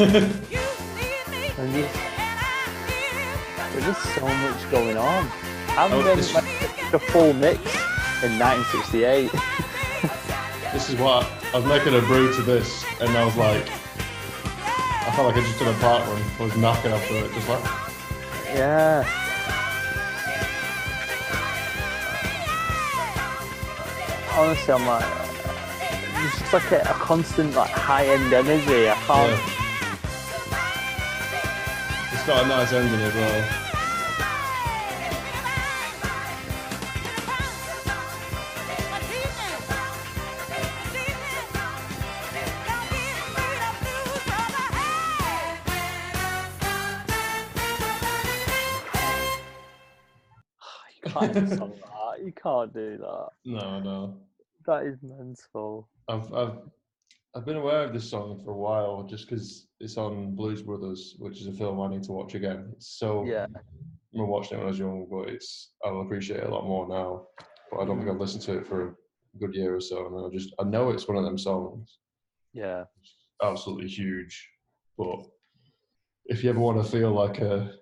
And 0.00 1.74
just, 1.74 1.94
there's 3.72 3.84
just 3.84 4.14
so 4.14 4.26
much 4.26 4.70
going 4.70 4.96
on. 4.96 5.26
I 5.26 5.86
haven't 5.86 5.98
Oh, 5.98 6.04
been 6.04 6.16
this- 6.16 6.32
like, 6.32 6.90
the 6.90 6.98
full 6.98 7.34
mix 7.34 7.60
in 8.24 8.38
1968. 8.38 9.30
This 10.72 10.88
is 10.88 10.94
what 10.96 11.26
I 11.52 11.56
was 11.58 11.66
making 11.66 11.94
a 11.96 12.00
brew 12.00 12.32
to 12.32 12.42
this, 12.42 12.84
and 13.00 13.10
I 13.10 13.24
was 13.24 13.34
like, 13.36 13.68
I 13.68 15.12
felt 15.16 15.26
like 15.26 15.36
I 15.36 15.40
just 15.40 15.58
did 15.58 15.66
a 15.68 15.72
part 15.80 16.06
run. 16.06 16.22
I 16.38 16.42
was 16.44 16.56
knocking 16.56 16.92
after 16.92 17.16
it, 17.16 17.32
just 17.32 17.48
like. 17.48 17.64
yeah. 18.54 19.04
Honestly, 24.36 24.72
I'm 24.72 24.86
like, 24.86 25.04
it's 26.24 26.38
just 26.38 26.52
like 26.52 26.72
a, 26.72 26.80
a 26.82 26.94
constant 26.94 27.54
like 27.54 27.70
high-end 27.70 28.32
energy. 28.32 28.88
I 28.88 28.94
can't. 28.94 29.30
Yeah. 29.32 29.59
It's 32.20 32.28
got 32.28 32.44
a 32.44 32.48
nice 32.48 32.70
ending 32.70 33.00
as 33.00 33.14
well. 33.14 33.48
You 51.02 51.12
can't 51.12 51.32
do 51.32 51.46
that. 51.46 51.72
You 52.22 52.32
can't 52.32 52.74
do 52.74 52.98
that. 52.98 53.28
No, 53.46 53.80
no. 53.80 54.18
That 54.66 54.84
is 54.84 54.98
mental. 55.02 55.88
I've 56.06 56.30
I've 56.34 56.58
I've 57.34 57.46
been 57.46 57.56
aware 57.56 57.84
of 57.84 57.94
this 57.94 58.10
song 58.10 58.42
for 58.44 58.50
a 58.50 58.56
while, 58.56 59.04
just 59.04 59.26
because 59.26 59.69
it's 59.80 59.96
on 59.96 60.34
Blues 60.34 60.62
Brothers, 60.62 61.16
which 61.18 61.40
is 61.40 61.46
a 61.46 61.52
film 61.52 61.80
I 61.80 61.88
need 61.88 62.02
to 62.04 62.12
watch 62.12 62.34
again. 62.34 62.70
It's 62.72 62.98
so 62.98 63.24
Yeah. 63.24 63.46
I 63.54 63.60
remember 64.12 64.30
watching 64.32 64.58
it 64.58 64.60
when 64.60 64.66
I 64.66 64.70
was 64.70 64.78
young, 64.78 65.06
but 65.10 65.28
it's 65.28 65.72
I'll 65.84 66.02
appreciate 66.02 66.40
it 66.40 66.46
a 66.46 66.54
lot 66.54 66.66
more 66.66 66.86
now. 66.88 67.26
But 67.70 67.80
I 67.80 67.84
don't 67.86 67.98
think 67.98 68.10
I've 68.10 68.20
listened 68.20 68.42
to 68.44 68.58
it 68.58 68.66
for 68.66 68.88
a 68.88 68.94
good 69.38 69.54
year 69.54 69.74
or 69.74 69.80
so, 69.80 70.06
and 70.06 70.26
I 70.26 70.36
just 70.36 70.54
I 70.58 70.64
know 70.64 70.90
it's 70.90 71.08
one 71.08 71.16
of 71.16 71.24
them 71.24 71.38
songs. 71.38 71.98
Yeah. 72.52 72.84
absolutely 73.42 73.88
huge. 73.88 74.48
But 74.98 75.24
if 76.26 76.42
you 76.44 76.50
ever 76.50 76.58
want 76.58 76.82
to 76.84 76.90
feel 76.90 77.12
like 77.12 77.38
a, 77.38 77.72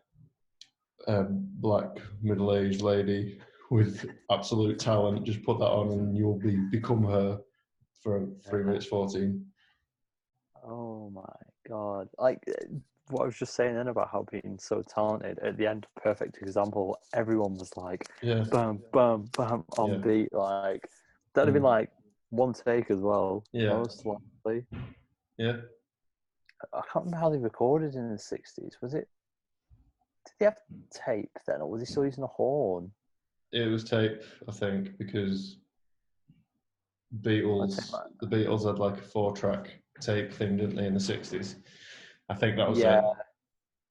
a 1.09 1.25
black 1.29 1.89
middle 2.23 2.55
aged 2.55 2.83
lady 2.83 3.41
with 3.71 4.07
absolute 4.31 4.79
talent, 4.79 5.25
just 5.25 5.43
put 5.43 5.59
that 5.59 5.71
on 5.71 5.91
and 5.91 6.17
you'll 6.17 6.39
be 6.39 6.57
become 6.71 7.03
her 7.05 7.41
for 8.03 8.29
three 8.49 8.63
minutes 8.63 8.87
fourteen. 8.87 9.45
Oh 10.65 11.11
my 11.11 11.23
god! 11.69 12.09
Like 12.19 12.39
uh, 12.49 12.67
what 13.11 13.23
I 13.23 13.27
was 13.27 13.39
just 13.39 13.55
saying 13.55 13.75
then 13.75 13.89
about 13.89 14.11
how 14.13 14.27
being 14.31 14.59
so 14.61 14.83
talented 14.83 15.39
at 15.41 15.57
the 15.57 15.67
end, 15.67 15.87
perfect 15.97 16.39
example. 16.43 16.99
Everyone 17.15 17.55
was 17.55 17.75
like, 17.77 18.07
Yeah, 18.23 18.45
bam, 18.51 18.81
bam, 18.93 19.25
bam 19.37 19.65
on 19.79 19.91
Yeah. 19.93 19.97
beat. 19.99 20.33
Like 20.33 20.89
that'd 21.35 21.49
have 21.49 21.55
been 21.55 21.63
Mm. 21.63 21.67
like 21.79 21.91
one 22.31 22.53
take 22.53 22.91
as 22.91 23.01
well. 23.01 23.45
Yeah. 23.53 23.71
most 23.71 24.05
likely. 24.05 24.67
yeah. 25.39 25.57
I 26.73 26.81
can't 26.93 27.05
remember 27.07 27.17
how 27.19 27.31
they 27.31 27.39
recorded 27.39 27.95
in 27.95 28.11
the 28.13 28.19
sixties. 28.19 28.77
Was 28.83 28.93
it? 28.95 29.09
Did 30.27 30.33
they 30.41 30.45
have 30.47 30.59
tape 30.93 31.31
then, 31.47 31.61
or 31.63 31.71
was 31.71 31.81
he 31.81 31.87
still 31.87 32.05
using 32.05 32.25
a 32.25 32.27
horn? 32.27 32.91
It 33.53 33.67
was 33.69 33.85
tape, 33.85 34.21
I 34.47 34.53
think, 34.53 34.99
because 34.99 35.57
Beatles, 37.23 37.91
the 38.21 38.27
Beatles 38.27 38.67
had 38.67 38.79
like 38.79 38.99
a 38.99 39.03
four-track 39.03 39.71
tape 40.01 40.33
thing, 40.33 40.57
didn't 40.57 40.77
they, 40.77 40.87
in 40.87 40.95
the 40.95 41.01
'60s? 41.01 41.57
I 42.29 42.35
think 42.35 42.57
that 42.57 42.69
was 42.69 42.79
Yeah. 42.79 42.99
it. 42.99 43.05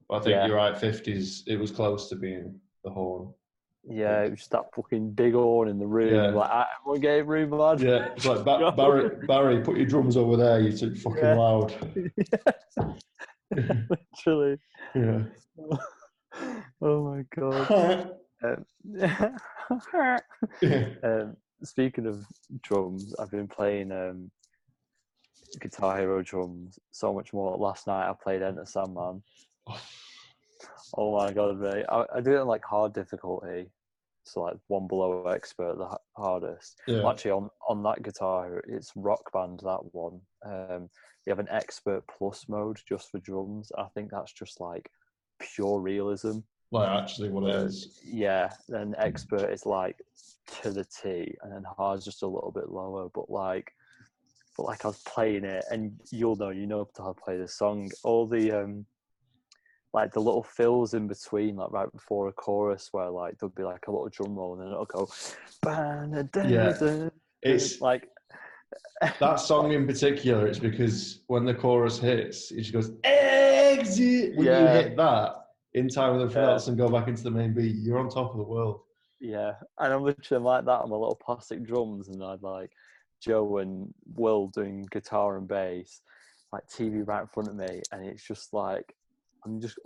I 0.10 0.20
think 0.20 0.30
Yeah. 0.36 0.46
you're 0.48 0.56
right. 0.56 0.76
'50s, 0.76 1.44
it 1.48 1.58
was 1.58 1.72
close 1.72 2.08
to 2.10 2.16
being 2.16 2.60
the 2.84 2.90
horn. 2.92 3.34
Yeah, 3.90 4.24
it 4.24 4.32
was 4.32 4.40
just 4.40 4.52
that 4.52 4.74
fucking 4.76 5.12
big 5.12 5.34
horn 5.34 5.70
in 5.70 5.80
the 5.80 5.88
room. 5.88 6.14
Yeah. 6.14 6.28
Like, 6.28 6.50
"Ah, 6.52 6.68
everyone 6.82 7.00
get 7.02 7.26
room, 7.28 7.52
lad. 7.52 7.80
Yeah, 7.82 8.10
it's 8.16 8.26
like 8.26 8.44
ba- 8.44 8.72
Barry, 8.78 9.26
Barry, 9.28 9.62
put 9.62 9.78
your 9.78 9.86
drums 9.86 10.18
over 10.18 10.36
there. 10.36 10.60
You're 10.60 10.78
too 10.78 10.94
fucking 10.96 11.24
Yeah. 11.24 11.36
loud. 11.36 11.74
Literally. 13.52 14.60
Yeah. 14.94 15.24
oh 16.82 17.04
my 17.04 17.24
god. 17.36 18.12
Um, 18.44 18.66
um, 21.04 21.38
speaking 21.64 22.06
of 22.06 22.26
drums, 22.62 23.16
I've 23.20 23.32
been 23.32 23.48
playing 23.48 23.92
um, 23.92 24.30
Guitar 25.60 25.98
Hero 25.98 26.22
drums 26.22 26.80
so 26.92 27.14
much 27.14 27.34
more. 27.34 27.56
Last 27.58 27.88
night 27.88 28.10
I 28.10 28.14
played 28.14 28.42
Enter 28.42 28.66
Sandman. 28.66 29.24
Oh 30.96 31.18
my 31.18 31.32
god, 31.34 31.60
mate! 31.60 31.86
I, 31.90 32.06
I 32.16 32.22
do 32.22 32.32
it 32.32 32.40
on 32.40 32.48
like 32.48 32.64
hard 32.64 32.94
difficulty, 32.94 33.70
so 34.24 34.42
like 34.42 34.56
one 34.68 34.88
below 34.88 35.26
expert, 35.28 35.78
the 35.78 35.98
hardest. 36.16 36.80
yeah. 36.88 37.08
Actually, 37.08 37.32
on 37.32 37.50
on 37.68 37.84
that 37.84 38.02
guitar, 38.02 38.64
it's 38.68 38.92
Rock 38.96 39.32
Band. 39.34 39.60
That 39.64 39.80
one. 39.92 40.22
Um, 40.46 40.90
they 41.26 41.32
have 41.32 41.40
an 41.40 41.50
expert 41.52 42.04
plus 42.08 42.46
mode 42.48 42.80
just 42.88 43.12
for 43.12 43.20
drums. 43.20 43.72
I 43.78 43.86
think 43.94 44.12
that's 44.12 44.32
just 44.32 44.62
like 44.62 44.90
pure 45.40 45.82
realism. 45.82 46.40
Like 46.72 46.90
actually, 46.90 47.30
what 47.30 47.44
it 47.50 47.56
is. 47.56 48.00
Yeah, 48.04 48.50
then 48.70 48.96
expert 48.98 49.52
is 49.52 49.66
like 49.66 49.98
to 50.62 50.72
the 50.72 50.86
T, 50.86 51.36
and 51.44 51.52
then 51.52 51.64
hard's 51.78 52.06
just 52.06 52.24
a 52.24 52.28
little 52.28 52.52
bit 52.52 52.70
lower. 52.70 53.10
But 53.14 53.30
like, 53.30 53.72
but 54.58 54.66
like 54.66 54.84
I 54.84 54.88
was 54.90 55.02
playing 55.04 55.46
it, 55.46 55.64
and 55.72 55.94
you'll 56.12 56.36
know, 56.36 56.50
you 56.50 56.66
know 56.66 56.88
how 56.98 57.14
to 57.14 57.22
play 57.22 57.38
the 57.38 57.48
song. 57.48 57.90
All 58.04 58.26
the 58.28 58.52
um, 58.52 58.86
like 59.94 60.12
the 60.14 60.20
little 60.20 60.44
fills 60.44 60.94
in 60.96 61.08
between, 61.08 61.56
like 61.56 61.72
right 61.72 61.92
before 61.92 62.28
a 62.28 62.34
chorus, 62.34 62.90
where 62.92 63.10
like 63.10 63.38
there'll 63.38 63.54
be 63.56 63.64
like 63.64 63.88
a 63.88 63.92
little 63.92 64.10
drum 64.10 64.36
roll, 64.36 64.54
and 64.54 64.64
then 64.64 64.72
it'll 64.72 64.86
go. 64.86 65.08
Yeah. 66.50 67.10
It's 67.44 67.82
like 67.82 68.10
that 69.20 69.36
song 69.40 69.72
in 69.74 69.86
particular. 69.86 70.48
It's 70.48 70.60
because 70.60 71.22
when 71.28 71.46
the 71.46 71.54
chorus 71.54 72.00
hits, 72.00 72.52
it 72.52 72.62
just 72.62 72.74
goes 72.74 72.92
exit. 73.04 74.36
When 74.36 74.48
Yeah. 74.48 74.62
you 74.62 74.68
hit 74.82 74.98
that 74.98 75.36
in 75.76 75.88
time 75.88 76.14
with 76.14 76.22
everything 76.36 76.44
Yeah. 76.44 76.68
and 76.68 76.78
go 76.78 76.90
back 76.90 77.08
into 77.08 77.24
the 77.24 77.32
main 77.32 77.54
beat, 77.54 77.76
you're 77.76 78.00
on 78.00 78.10
top 78.10 78.32
of 78.32 78.38
the 78.38 78.44
world. 78.44 78.82
Yeah, 79.20 79.54
and 79.80 79.94
I'm 79.94 80.04
literally 80.04 80.44
like 80.44 80.66
that 80.66 80.82
on 80.82 80.90
my 80.90 80.96
little 80.96 81.16
plastic 81.16 81.64
drums, 81.64 82.08
and 82.10 82.24
I'd 82.24 82.42
like 82.42 82.72
Joe 83.22 83.58
and 83.58 83.94
Will 84.16 84.48
doing 84.48 84.88
guitar 84.92 85.38
and 85.38 85.48
bass, 85.48 86.02
like 86.52 86.64
TV 86.68 87.06
right 87.08 87.22
in 87.22 87.28
front 87.28 87.50
of 87.50 87.56
me, 87.56 87.82
and 87.92 88.06
it's 88.06 88.26
just 88.26 88.54
like 88.54 88.94
I'm 89.46 89.62
just 89.62 89.78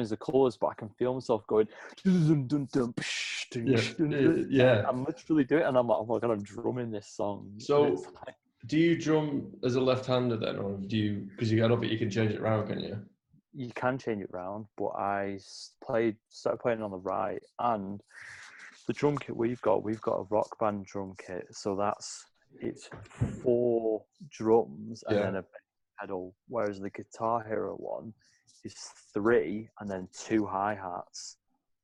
as 0.00 0.10
the 0.10 0.16
chorus, 0.16 0.56
but 0.56 0.68
I 0.68 0.74
can 0.74 0.88
feel 0.98 1.14
myself 1.14 1.46
going. 1.46 1.68
dun, 2.04 2.46
dun, 2.46 2.68
dun, 2.72 2.92
psh, 2.92 3.46
Yeah, 3.54 4.44
yeah. 4.48 4.84
I'm 4.88 5.04
literally 5.04 5.44
doing 5.44 5.62
it, 5.62 5.66
and 5.66 5.76
I'm 5.78 5.86
like, 5.86 5.98
oh 5.98 6.06
my 6.06 6.18
god, 6.18 6.30
I'm 6.32 6.42
drumming 6.42 6.90
this 6.90 7.08
song. 7.08 7.50
So- 7.58 7.82
like- 8.26 8.34
Do 8.66 8.78
you 8.78 8.98
drum 8.98 9.52
as 9.64 9.76
a 9.76 9.80
left-hander 9.80 10.36
then, 10.36 10.56
or 10.56 10.72
do 10.76 10.96
you? 10.96 11.28
Because 11.30 11.50
you 11.52 11.58
got 11.58 11.70
up, 11.70 11.84
you 11.84 11.98
can 11.98 12.10
change 12.10 12.32
it 12.32 12.40
around, 12.40 12.68
can 12.68 12.80
you? 12.80 12.98
you 13.58 13.70
can 13.74 13.96
change 13.96 14.22
it 14.22 14.28
round, 14.34 14.66
but 14.76 14.88
I 14.98 15.38
played 15.82 16.16
started 16.28 16.58
playing 16.58 16.82
on 16.82 16.90
the 16.90 16.98
right, 16.98 17.42
and 17.58 18.02
the 18.86 18.92
drum 18.92 19.16
kit 19.16 19.34
we've 19.34 19.62
got, 19.62 19.82
we've 19.82 20.00
got 20.02 20.16
a 20.16 20.22
rock 20.24 20.58
band 20.58 20.84
drum 20.84 21.14
kit, 21.26 21.46
so 21.52 21.74
that's 21.74 22.26
it's 22.60 22.88
four 23.42 24.04
drums 24.30 25.02
and 25.06 25.16
Yeah. 25.16 25.22
then 25.24 25.36
a 25.36 25.44
pedal, 26.00 26.34
whereas 26.48 26.80
the 26.80 26.90
Guitar 26.90 27.44
Hero 27.46 27.74
one 27.76 28.12
is 28.64 28.74
three 29.14 29.68
and 29.80 29.90
then 29.90 30.08
two 30.12 30.46
hi 30.46 30.74
hats 30.74 31.36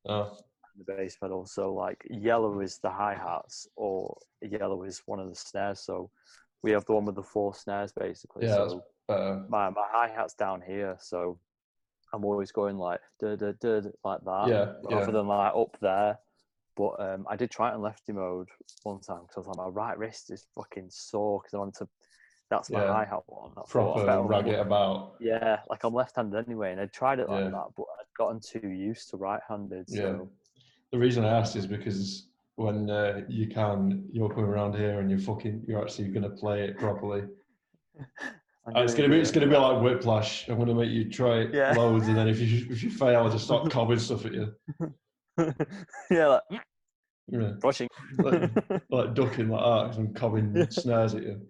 Oh, 0.09 0.37
and 0.75 0.85
the 0.85 0.93
bass 0.93 1.17
pedal. 1.17 1.47
So 1.47 1.73
like 1.73 2.05
yellow 2.11 2.61
is 2.61 2.79
the 2.79 2.91
hi 2.91 3.15
hats, 3.15 3.69
or 3.77 4.17
yellow 4.41 4.83
is 4.83 5.03
one 5.07 5.21
of 5.21 5.29
the 5.29 5.35
snares. 5.37 5.81
So 5.81 6.11
we 6.63 6.73
have 6.73 6.85
the 6.87 6.95
one 6.95 7.05
with 7.05 7.15
the 7.15 7.23
four 7.23 7.55
snares 7.55 7.93
basically. 7.93 8.47
Yeah, 8.47 8.55
so 8.55 8.85
my 9.49 9.71
my 9.71 9.87
hi 9.91 10.09
hat's 10.09 10.35
down 10.35 10.61
here, 10.61 10.97
so 11.01 11.39
I'm 12.13 12.25
always 12.25 12.53
going 12.53 12.77
like 12.79 13.01
da 13.21 13.37
da 13.37 13.53
da, 13.61 13.81
like 14.05 14.21
that, 14.25 14.49
Yeah, 14.49 14.73
rather 14.83 15.07
yeah. 15.07 15.11
than 15.13 15.27
like 15.29 15.53
up 15.55 15.77
there. 15.81 16.19
But 16.77 17.01
um, 17.01 17.27
I 17.29 17.37
did 17.37 17.51
try 17.51 17.71
it 17.71 17.75
in 17.75 17.83
lefty 17.83 18.13
mode 18.13 18.49
one 18.83 19.01
time 19.01 19.21
because 19.23 19.37
I 19.37 19.41
was 19.41 19.47
like, 19.49 19.57
my 19.59 19.67
right 19.69 19.99
wrist 19.99 20.31
is 20.31 20.47
fucking 20.55 20.89
sore 20.91 21.41
because 21.41 21.55
I 21.55 21.59
wanted 21.59 21.75
to. 21.77 21.89
That's 22.51 22.71
my 22.71 22.81
Yeah. 22.81 22.93
hi 22.93 23.05
hat 23.05 23.23
one. 23.27 23.53
I 23.57 23.61
I 23.61 23.65
Proper 23.69 24.07
better 24.07 24.23
rag 24.23 24.49
it 24.49 24.59
about. 24.61 25.15
Yeah, 25.21 25.61
like 25.71 25.85
I'm 25.85 25.95
left-handed 25.95 26.45
anyway, 26.47 26.73
and 26.73 26.81
I 26.81 26.87
tried 26.87 27.19
it 27.19 27.29
like 27.29 27.45
Yeah. 27.45 27.51
that, 27.51 27.67
but 27.77 27.85
I'd 27.99 28.15
gotten 28.17 28.41
too 28.41 28.69
used 28.69 29.11
to 29.11 29.17
right-handed. 29.17 29.87
Yeah. 29.89 30.19
The 30.91 30.99
reason 30.99 31.25
I 31.25 31.29
asked 31.29 31.57
is 31.57 31.67
because 31.67 32.29
when 32.57 32.91
uh, 32.91 33.23
you 33.29 33.47
can, 33.49 34.07
you're 34.13 34.29
coming 34.29 34.45
around 34.51 34.75
here 34.75 35.01
and 35.01 35.09
you're 35.11 35.19
fucking, 35.19 35.65
you're 35.67 35.81
actually 35.81 36.09
going 36.09 36.25
to 36.25 36.37
play 36.37 36.65
it 36.65 36.79
properly. 36.79 37.25
It's 38.77 38.95
gonna 38.95 39.09
be, 39.09 39.19
it's 39.19 39.33
gonna 39.33 39.49
be 39.49 39.57
like 39.57 39.83
whiplash. 39.83 40.49
I'm 40.49 40.57
gonna 40.57 40.73
make 40.73 40.89
you 40.91 41.11
try 41.11 41.39
it 41.41 41.53
Yeah. 41.53 41.75
loads, 41.75 42.07
and 42.07 42.17
then 42.17 42.29
if 42.29 42.39
you 42.39 42.65
if 42.71 42.85
you 42.85 42.91
fail, 42.91 43.27
I 43.27 43.29
just 43.29 43.45
start 43.45 43.69
cobbing 43.73 43.99
stuff 43.99 44.25
at 44.25 44.35
you. 44.35 44.55
yeah, 46.11 46.27
like 46.27 46.43
Yeah, 47.29 47.53
brushing. 47.61 47.89
like, 48.19 48.51
like 48.91 49.15
ducking 49.15 49.49
like 49.49 49.61
that, 49.61 49.87
'cause 49.91 49.99
I'm 49.99 50.15
cobbing 50.15 50.71
snares 50.71 51.15
at 51.15 51.23
you. 51.23 51.47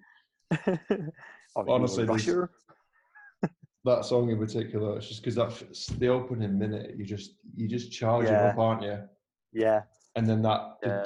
You 1.55 1.65
Honestly, 1.75 2.05
a 2.05 2.49
that 3.85 4.05
song 4.07 4.31
in 4.31 4.39
particular. 4.39 4.97
It's 4.97 5.09
just 5.09 5.21
because 5.23 5.35
that's 5.35 5.87
the 5.89 6.09
opening 6.09 6.59
minute. 6.59 6.97
You 6.97 7.05
just 7.05 7.35
you 7.55 7.69
just 7.69 7.93
charge 7.93 8.25
it 8.25 8.33
up, 8.33 8.57
aren't 8.57 8.83
you? 8.83 8.99
Yeah, 9.53 9.83
And 10.17 10.27
then 10.27 10.41
that. 10.43 10.77
Yeah. 10.83 11.05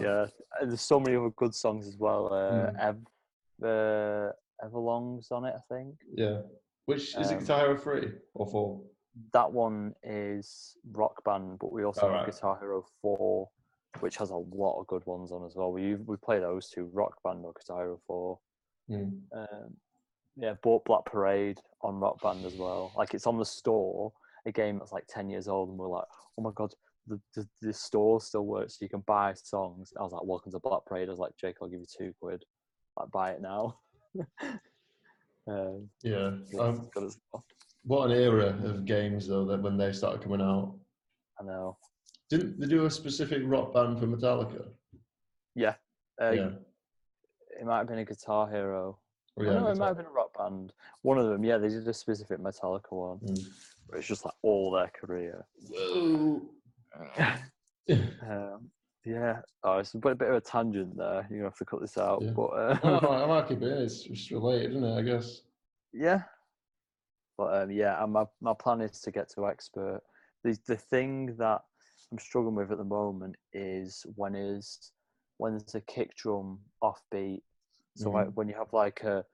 Yeah. 0.00 0.26
And 0.60 0.70
there's 0.70 0.80
so 0.80 0.98
many 0.98 1.16
other 1.16 1.30
good 1.30 1.54
songs 1.54 1.86
as 1.86 1.98
well. 1.98 2.32
Uh, 2.32 2.70
Mm. 2.70 2.80
Ev, 2.80 2.96
uh, 3.62 4.32
Everlong's 4.64 5.30
on 5.30 5.44
it, 5.44 5.54
I 5.54 5.60
think. 5.74 5.96
Yeah. 6.14 6.40
Which 6.86 7.14
is 7.16 7.30
it 7.30 7.34
Um, 7.34 7.40
Guitar 7.40 7.60
Hero 7.60 7.76
three 7.76 8.12
or 8.34 8.46
four? 8.50 8.82
That 9.32 9.50
one 9.52 9.94
is 10.02 10.76
Rock 10.92 11.24
Band, 11.24 11.58
but 11.58 11.72
we 11.72 11.84
also 11.84 12.02
have 12.02 12.10
Alright. 12.10 12.32
Guitar 12.32 12.58
Hero 12.60 12.84
4, 13.02 13.48
which 14.00 14.16
has 14.16 14.30
a 14.30 14.36
lot 14.36 14.78
of 14.80 14.86
good 14.86 15.04
ones 15.06 15.32
on 15.32 15.44
as 15.44 15.56
well. 15.56 15.72
We 15.72 15.96
we 15.96 16.16
play 16.16 16.38
those 16.38 16.68
two, 16.68 16.88
Rock 16.92 17.16
Band 17.24 17.44
or 17.44 17.52
Guitar 17.52 17.82
Hero 17.82 18.00
4. 18.06 18.38
Mm. 18.90 19.20
Um, 19.34 19.76
yeah, 20.36 20.54
bought 20.62 20.84
Black 20.84 21.04
Parade 21.04 21.58
on 21.82 22.00
Rock 22.00 22.22
Band 22.22 22.44
as 22.44 22.54
well. 22.54 22.92
Like 22.96 23.14
it's 23.14 23.26
on 23.26 23.38
the 23.38 23.44
store, 23.44 24.12
a 24.46 24.52
game 24.52 24.78
that's 24.78 24.92
like 24.92 25.06
10 25.08 25.28
years 25.28 25.48
old, 25.48 25.70
and 25.70 25.78
we're 25.78 25.88
like, 25.88 26.04
oh 26.38 26.42
my 26.42 26.50
god, 26.54 26.72
the, 27.06 27.20
the, 27.34 27.46
the 27.60 27.72
store 27.72 28.20
still 28.20 28.46
works, 28.46 28.78
so 28.78 28.84
you 28.84 28.88
can 28.88 29.02
buy 29.06 29.34
songs. 29.34 29.92
I 29.98 30.02
was 30.02 30.12
like, 30.12 30.24
welcome 30.24 30.52
to 30.52 30.60
Black 30.60 30.84
Parade. 30.86 31.08
I 31.08 31.10
was 31.10 31.18
like, 31.18 31.36
Jake, 31.40 31.56
I'll 31.60 31.68
give 31.68 31.80
you 31.80 31.86
two 31.86 32.14
quid. 32.20 32.44
Like, 32.96 33.10
buy 33.10 33.32
it 33.32 33.42
now. 33.42 33.78
um, 35.46 35.88
Yeah. 36.02 36.30
yeah, 36.52 36.60
Um, 36.60 36.88
it's 37.84 37.88
good 37.88 37.94
as 37.94 37.98
well. 37.98 38.08
what 38.08 38.10
an 38.10 38.16
era 38.16 38.58
of 38.64 38.84
games 38.84 39.26
though 39.26 39.44
that 39.46 39.62
when 39.62 39.76
they 39.76 39.92
started 39.92 40.22
coming 40.22 40.40
out. 40.40 40.74
I 41.40 41.44
know. 41.44 41.76
Didn't 42.28 42.60
they 42.60 42.66
do 42.66 42.84
a 42.86 42.90
specific 42.90 43.42
rock 43.44 43.74
band 43.74 43.98
for 43.98 44.06
Metallica? 44.06 44.68
Yeah. 45.54 45.74
Uh, 46.20 46.30
yeah. 46.30 46.50
It 47.58 47.66
might 47.66 47.78
have 47.78 47.88
been 47.88 47.98
a 47.98 48.04
Guitar 48.04 48.48
Hero. 48.48 48.98
Oh, 49.38 49.42
yeah, 49.42 49.52
no, 49.54 49.66
it 49.68 49.76
might 49.78 49.88
have 49.88 49.96
been 49.96 50.06
a 50.06 50.10
rock 50.10 50.36
band. 50.36 50.72
One 51.02 51.18
of 51.18 51.26
them, 51.28 51.42
yeah, 51.44 51.58
they 51.58 51.68
did 51.68 51.86
a 51.88 51.94
specific 51.94 52.38
Metallica 52.40 52.90
one. 52.92 53.18
Mm. 53.18 53.46
Where 53.86 53.98
it's 53.98 54.06
just 54.08 54.24
like 54.24 54.34
all 54.42 54.70
their 54.70 54.88
career. 54.88 55.44
Whoa. 55.68 56.42
Um, 58.28 58.70
yeah, 59.04 59.40
oh, 59.64 59.78
it's 59.78 59.94
a 59.94 59.98
bit, 59.98 60.16
bit 60.18 60.28
of 60.28 60.34
a 60.36 60.40
tangent 60.40 60.96
there. 60.96 61.26
You're 61.28 61.40
gonna 61.40 61.48
have 61.48 61.56
to 61.58 61.64
cut 61.64 61.80
this 61.80 61.98
out, 61.98 62.22
Yeah. 62.22 62.30
but 62.30 62.44
uh, 62.50 62.78
I 63.08 63.26
might 63.26 63.48
keep 63.48 63.62
it. 63.62 63.64
It's 63.82 64.02
just 64.02 64.30
related, 64.30 64.70
isn't 64.72 64.84
it? 64.84 64.96
I 64.96 65.02
guess. 65.02 65.40
yeah. 65.92 66.22
But 67.40 67.62
um, 67.62 67.70
yeah, 67.70 68.02
and 68.04 68.12
my 68.12 68.26
my 68.42 68.52
plan 68.52 68.82
is 68.82 69.00
to 69.00 69.10
get 69.10 69.30
to 69.30 69.46
expert. 69.48 70.02
The 70.44 70.58
the 70.66 70.76
thing 70.76 71.36
that 71.38 71.62
I'm 72.12 72.18
struggling 72.18 72.54
with 72.54 72.70
at 72.70 72.76
the 72.76 72.84
moment 72.84 73.36
is 73.54 74.04
when 74.14 74.34
is 74.34 74.92
when 75.38 75.52
there's 75.52 75.74
a 75.74 75.80
kick 75.80 76.14
drum 76.16 76.58
offbeat. 76.84 77.40
So 77.96 78.10
like 78.10 78.28
Mhm. 78.28 78.34
when 78.34 78.48
you 78.50 78.54
have 78.56 78.74
like 78.74 79.02
a 79.04 79.24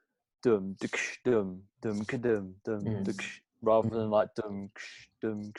dum 0.45 0.77
dum 0.81 0.91
dum 1.25 1.63
dum 1.83 2.05
dum 2.15 2.55
dum 2.65 2.85
Mm. 2.85 3.21
rather 3.63 3.89
than 3.91 4.09
like 4.11 4.29
dum 4.37 4.71
dum. 5.21 5.53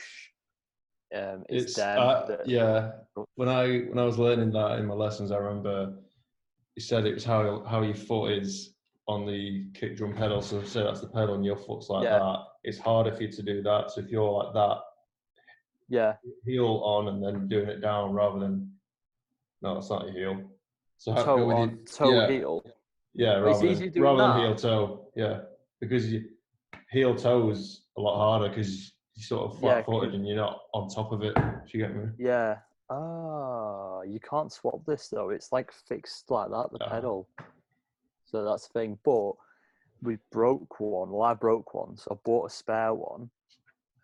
Um, 1.14 1.44
it's, 1.50 1.64
It's 1.64 1.74
them. 1.76 1.98
uh, 2.00 2.26
that- 2.28 2.48
yeah. 2.48 2.92
When 3.34 3.50
I 3.50 3.80
when 3.90 3.98
I 3.98 4.04
was 4.04 4.18
learning 4.18 4.52
that 4.52 4.78
in 4.78 4.86
my 4.86 4.94
lessons, 4.94 5.32
I 5.32 5.36
remember 5.36 5.98
he 6.76 6.80
said 6.80 7.04
it 7.04 7.12
was 7.12 7.24
how 7.26 7.62
how 7.64 7.82
your 7.82 7.94
foot 7.94 8.32
is 8.32 8.74
on 9.08 9.24
the 9.26 9.64
kick 9.74 9.96
drum 9.96 10.14
pedal. 10.14 10.40
So 10.42 10.62
say 10.62 10.82
that's 10.82 11.00
the 11.00 11.08
pedal 11.08 11.34
and 11.34 11.44
your 11.44 11.56
foot's 11.56 11.88
like 11.88 12.04
Yeah. 12.04 12.18
that. 12.18 12.38
It's 12.62 12.78
harder 12.78 13.10
for 13.12 13.22
you 13.22 13.32
to 13.32 13.42
do 13.42 13.62
that. 13.62 13.90
So 13.90 14.02
if 14.02 14.10
you're 14.10 14.30
like 14.30 14.52
that, 14.52 14.78
yeah, 15.88 16.16
heel 16.44 16.82
on 16.84 17.08
and 17.08 17.24
then 17.24 17.48
doing 17.48 17.68
it 17.68 17.80
down 17.80 18.12
rather 18.12 18.38
than 18.38 18.70
no, 19.62 19.74
that's 19.74 19.90
not 19.90 20.04
your 20.06 20.12
heel. 20.36 20.50
So 20.98 21.12
how- 21.12 21.24
toe 21.24 21.36
your- 21.38 21.54
on, 21.54 21.84
toe 21.86 22.10
yeah, 22.12 22.28
heel. 22.28 22.64
Yeah, 23.14 23.40
Well, 23.40 23.48
it's 23.50 23.56
rather, 23.62 23.72
easier 23.72 23.90
than, 23.90 24.02
rather 24.02 24.18
than 24.34 24.40
heel 24.40 24.54
toe. 24.54 25.10
Yeah, 25.16 25.40
because 25.80 26.12
you 26.12 26.28
heel 26.90 27.14
toe 27.16 27.50
is 27.50 27.86
a 27.96 28.00
lot 28.00 28.16
harder 28.16 28.48
because 28.50 28.92
you're 29.14 29.24
sort 29.24 29.50
of 29.50 29.54
Yeah, 29.54 29.60
flat 29.60 29.86
footed 29.86 30.10
'cause- 30.10 30.14
and 30.16 30.28
you're 30.28 30.36
not 30.36 30.60
on 30.74 30.88
top 30.88 31.10
of 31.12 31.22
it. 31.22 31.34
If 31.64 31.72
you 31.74 31.80
get 31.80 31.96
me? 31.96 32.10
Yeah. 32.18 32.58
Ah, 32.90 34.02
you 34.02 34.20
can't 34.20 34.52
swap 34.52 34.84
this 34.86 35.08
though. 35.08 35.30
It's 35.30 35.50
like 35.52 35.72
fixed 35.72 36.30
like 36.30 36.50
that, 36.50 36.70
the 36.72 36.78
pedal. 36.78 37.26
So 38.30 38.44
that's 38.44 38.68
the 38.68 38.78
thing. 38.78 38.98
But 39.04 39.32
we 40.02 40.18
broke 40.30 40.80
one. 40.80 41.10
Well, 41.10 41.22
I 41.22 41.34
broke 41.34 41.74
one, 41.74 41.96
so 41.96 42.08
I 42.12 42.16
bought 42.24 42.50
a 42.50 42.54
spare 42.54 42.94
one. 42.94 43.30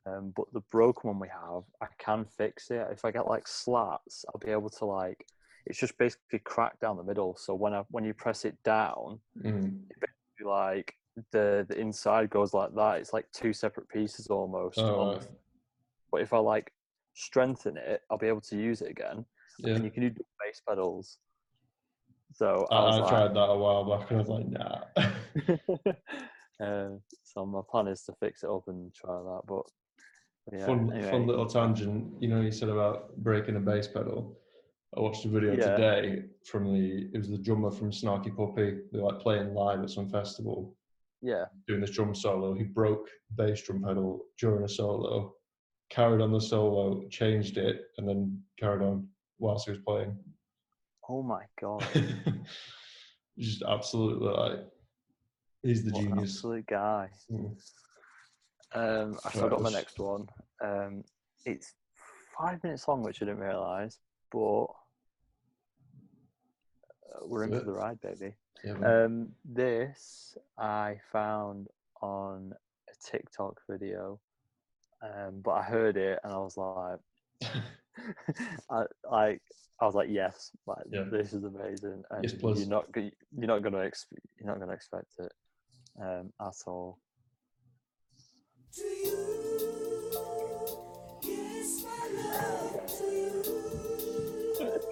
Um, 0.07 0.33
but 0.37 0.47
the 0.53 0.61
broken 0.71 1.09
one 1.09 1.19
we 1.19 1.29
have, 1.29 1.63
I 1.81 1.87
can 1.99 2.27
fix 2.37 2.71
it. 2.71 2.87
If 2.91 3.05
I 3.05 3.11
get 3.11 3.27
like 3.27 3.49
slats, 3.49 4.25
I'll 4.29 4.41
be 4.45 4.53
able 4.53 4.71
to 4.71 4.85
like. 4.85 5.25
It's 5.67 5.79
just 5.79 5.97
basically 5.97 6.41
cracked 6.41 6.81
down 6.81 6.99
the 6.99 7.03
middle. 7.03 7.37
So 7.37 7.55
when 7.55 7.73
I 7.73 7.85
when 7.91 8.05
you 8.05 8.13
press 8.13 8.45
it 8.45 8.57
down, 8.65 9.19
Mm. 9.43 9.81
like 10.45 10.95
the 11.31 11.65
the 11.69 11.79
inside 11.79 12.29
goes 12.29 12.53
like 12.53 12.75
that. 12.75 12.99
It's 13.01 13.13
like 13.15 13.27
two 13.33 13.53
separate 13.53 13.89
pieces 13.89 14.27
almost. 14.27 14.79
Oh. 14.79 15.21
But 16.13 16.21
if 16.21 16.33
I 16.33 16.39
like 16.39 16.71
strengthen 17.15 17.77
it, 17.79 18.03
I'll 18.11 18.19
be 18.19 18.29
able 18.29 18.43
to 18.43 18.57
use 18.57 18.83
it 18.83 18.91
again. 18.91 19.25
Yeah. 19.59 19.77
And 19.77 19.85
you 19.85 19.91
can 19.91 20.03
do 20.03 20.11
bass 20.11 20.61
pedals. 20.69 21.17
So 22.35 22.67
I 22.71 22.77
I, 22.77 22.97
like, 22.99 23.09
tried 23.09 23.35
that 23.35 23.41
a 23.41 23.57
while 23.57 23.85
back 23.85 24.11
and 24.11 24.19
I 24.19 24.23
was 24.23 24.29
like, 24.29 24.49
nah. 24.49 24.81
uh, 26.65 26.91
so 27.23 27.47
my 27.47 27.61
plan 27.71 27.87
is 27.87 28.03
to 28.05 28.13
fix 28.19 28.43
it 28.43 28.51
up 28.51 28.65
and 28.67 28.93
try 28.93 29.15
that. 29.15 29.43
But 29.47 29.63
yeah, 30.53 30.67
fun, 30.67 30.93
anyway, 30.93 31.11
fun 31.11 31.27
little 31.27 31.47
tangent. 31.47 32.21
You 32.21 32.29
know, 32.29 32.41
you 32.41 32.51
said 32.51 32.71
about 32.71 33.17
breaking 33.19 33.57
a 33.57 33.61
bass 33.61 33.87
pedal. 33.87 34.37
I 34.97 35.01
watched 35.01 35.25
a 35.25 35.29
video 35.29 35.53
Yeah. 35.55 35.77
today 35.77 36.25
from 36.45 36.73
the. 36.73 37.09
It 37.13 37.19
was 37.19 37.29
the 37.31 37.39
drummer 37.39 37.71
from 37.71 37.91
Snarky 37.93 38.37
Puppy. 38.37 38.81
They're 38.91 39.03
like 39.03 39.21
playing 39.21 39.55
live 39.55 39.83
at 39.83 39.91
some 39.91 40.09
festival, 40.09 40.77
yeah, 41.23 41.45
doing 41.69 41.81
this 41.81 41.91
drum 41.91 42.15
solo. 42.15 42.53
He 42.55 42.65
broke 42.65 43.09
bass 43.37 43.63
drum 43.63 43.83
pedal 43.83 44.25
during 44.41 44.65
a 44.65 44.69
solo, 44.69 45.35
carried 45.91 46.21
on 46.21 46.33
the 46.33 46.41
solo, 46.41 47.07
changed 47.11 47.59
it, 47.59 47.83
and 47.99 48.09
then 48.09 48.43
carried 48.59 48.83
on 48.83 49.09
whilst 49.39 49.67
he 49.67 49.73
was 49.73 49.81
playing. 49.87 50.17
Oh 51.09 51.23
my 51.23 51.45
god, 51.61 51.85
Just 53.39 53.63
absolutely 53.63 54.29
like 54.29 54.61
he's 55.63 55.85
the 55.85 55.93
what 55.93 56.03
genius. 56.03 56.37
absolute 56.37 56.67
guy. 56.67 57.09
Mm. 57.31 57.57
Um, 58.75 59.19
I 59.25 59.31
forgot 59.31 59.63
my 59.63 59.71
next 59.71 59.99
one. 59.99 60.29
Um, 60.63 61.05
it's 61.45 61.75
five 62.39 62.63
minutes 62.65 62.87
long, 62.89 63.03
which 63.03 63.23
I 63.23 63.27
didn't 63.27 63.41
realize, 63.41 63.99
but 64.33 64.65
uh, 67.15 67.27
we're 67.27 67.45
in 67.45 67.51
for 67.51 67.65
the 67.65 67.73
ride, 67.73 68.01
baby. 68.01 68.35
Yeah. 68.65 69.05
Um, 69.05 69.29
this 69.45 70.37
I 70.59 70.99
found 71.13 71.69
on 72.01 72.53
a 72.89 73.11
TikTok 73.11 73.61
video, 73.69 74.21
um, 75.03 75.41
but 75.43 75.53
I 75.53 75.63
heard 75.63 75.97
it 75.97 76.19
and 76.25 76.33
I 76.33 76.39
was 76.39 76.57
like, 76.57 77.53
I 78.71 78.85
like 79.11 79.43
I 79.81 79.87
was 79.87 79.95
like, 79.95 80.09
yes, 80.11 80.51
like 80.67 80.85
Yeah. 80.91 81.05
this 81.11 81.33
is 81.33 81.45
amazing, 81.45 82.03
and 82.11 82.25
Yes, 82.25 82.35
you're 82.41 82.67
not 82.69 82.87
you're 82.95 83.47
not 83.47 83.63
gonna 83.63 83.85
ex- 83.85 84.07
you're 84.39 84.49
not 84.49 84.61
gonna 84.61 84.73
expect 84.73 85.13
it 85.19 85.33
um, 86.01 86.33
at 86.41 86.55
all. 86.67 86.99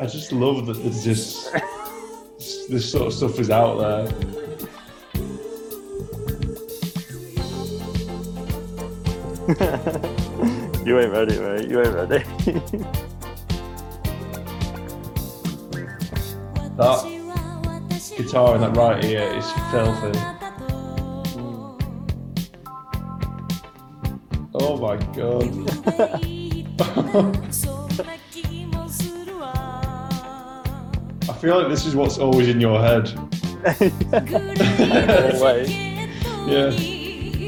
I 0.01 0.07
just 0.07 0.33
love 0.33 0.67
that 0.67 0.75
there's 0.75 1.05
just 1.05 1.53
this 2.69 2.91
sort 2.91 3.07
of 3.09 3.13
stuff 3.15 3.39
is 3.39 3.51
out 3.51 3.79
there. 3.79 4.09
you 10.85 10.99
ain't 10.99 11.13
ready, 11.13 11.39
mate. 11.39 11.69
You 11.69 11.83
ain't 11.83 11.95
ready. 11.95 12.25
That 16.75 17.05
guitar 18.17 18.55
in 18.55 18.63
that 18.63 18.75
right 18.75 19.05
ear 19.05 19.31
is 19.35 19.45
filthy. 19.71 20.19
Oh 24.55 24.79
my 24.79 24.97
god. 25.13 25.43
I 31.29 31.33
feel 31.35 31.59
like 31.59 31.69
this 31.69 31.85
is 31.85 31.95
what's 31.95 32.17
always 32.19 32.49
in 32.49 32.59
your 32.61 32.81
head. 32.81 33.13
Yeah. 36.45 36.73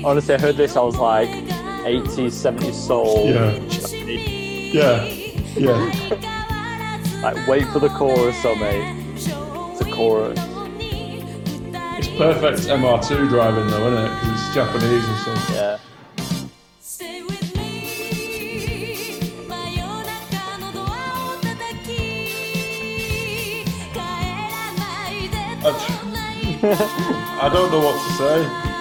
Honestly, 0.04 0.36
I 0.36 0.38
heard 0.38 0.56
this. 0.56 0.76
I 0.76 0.80
was 0.82 0.96
like 0.96 1.28
80s, 1.84 2.32
70s 2.32 2.74
soul. 2.74 3.26
Yeah. 3.26 3.58
Japanese. 3.68 4.74
Yeah. 4.74 5.04
Yeah. 5.56 7.20
Like, 7.22 7.46
wait 7.46 7.66
for 7.68 7.78
the 7.78 7.88
chorus, 7.90 8.40
so 8.42 8.54
mate. 8.54 9.14
It's 9.14 9.28
a 9.80 9.84
chorus. 9.92 10.38
It's 10.78 12.08
perfect 12.18 12.68
MR2 12.68 13.28
driving 13.28 13.68
though, 13.68 13.86
isn't 13.92 14.04
it? 14.04 14.10
Because 14.20 14.32
it's 14.32 14.54
Japanese 14.54 15.06
and 15.08 15.18
stuff. 15.18 15.50
Yeah. 15.50 15.78
I 25.66 27.48
don't 27.52 27.70
know 27.70 27.80
what 27.80 27.96
to 28.06 28.12
say. 28.18 28.73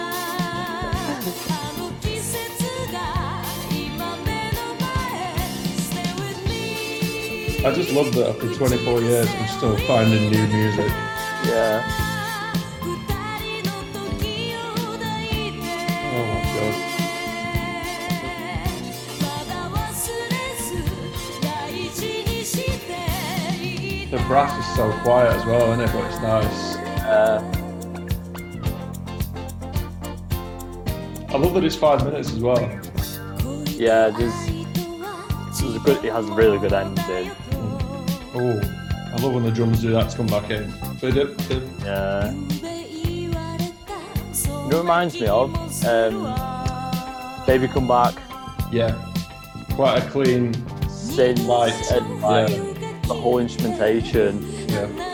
I 7.66 7.72
just 7.72 7.92
love 7.94 8.14
that 8.16 8.28
after 8.28 8.54
24 8.54 9.02
years, 9.02 9.30
I'm 9.30 9.48
still 9.48 9.78
finding 9.88 10.30
new 10.30 10.48
music. 10.48 10.92
Yeah. 11.46 11.82
Oh 16.14 16.26
my. 16.26 16.44
The 24.12 24.20
brass 24.28 24.60
is 24.60 24.76
so 24.76 24.92
quiet 25.02 25.34
as 25.34 25.46
well, 25.46 25.72
isn't 25.72 25.86
it? 25.86 25.92
But 25.94 26.06
it's 26.06 26.22
nice. 26.22 26.76
Yeah. 26.76 27.42
I 31.30 31.38
love 31.38 31.54
that 31.54 31.64
it's 31.64 31.76
five 31.76 32.04
minutes 32.04 32.32
as 32.34 32.40
well. 32.40 32.60
Yeah, 33.70 34.12
just, 34.12 34.50
it's 35.48 35.84
good. 35.84 36.04
It 36.04 36.12
has 36.12 36.28
a 36.28 36.34
really 36.34 36.60
good 36.60 36.74
ending. 36.74 37.32
Oh, 38.36 38.60
I 39.14 39.22
love 39.22 39.34
when 39.34 39.44
the 39.44 39.52
drums 39.52 39.82
do 39.82 39.92
that 39.92 40.10
to 40.10 40.18
come 40.18 40.28
back 40.28 40.50
in. 40.50 40.64
Uh, 40.74 41.08
uh, 41.86 42.34
yeah. 42.34 42.34
It 44.68 44.74
reminds 44.74 45.20
me 45.20 45.28
of 45.28 45.54
um, 45.86 47.46
Baby 47.46 47.68
Come 47.68 47.88
Back. 47.88 48.16
Yeah. 48.72 48.92
Quite 49.72 50.04
a 50.04 50.10
clean. 50.10 50.54
Synth, 50.88 51.46
like, 51.46 51.74
and 51.92 52.22
like 52.22 52.50
yeah. 52.50 53.02
the 53.08 53.14
whole 53.14 53.38
instrumentation. 53.40 54.44
Yeah. 54.68 55.14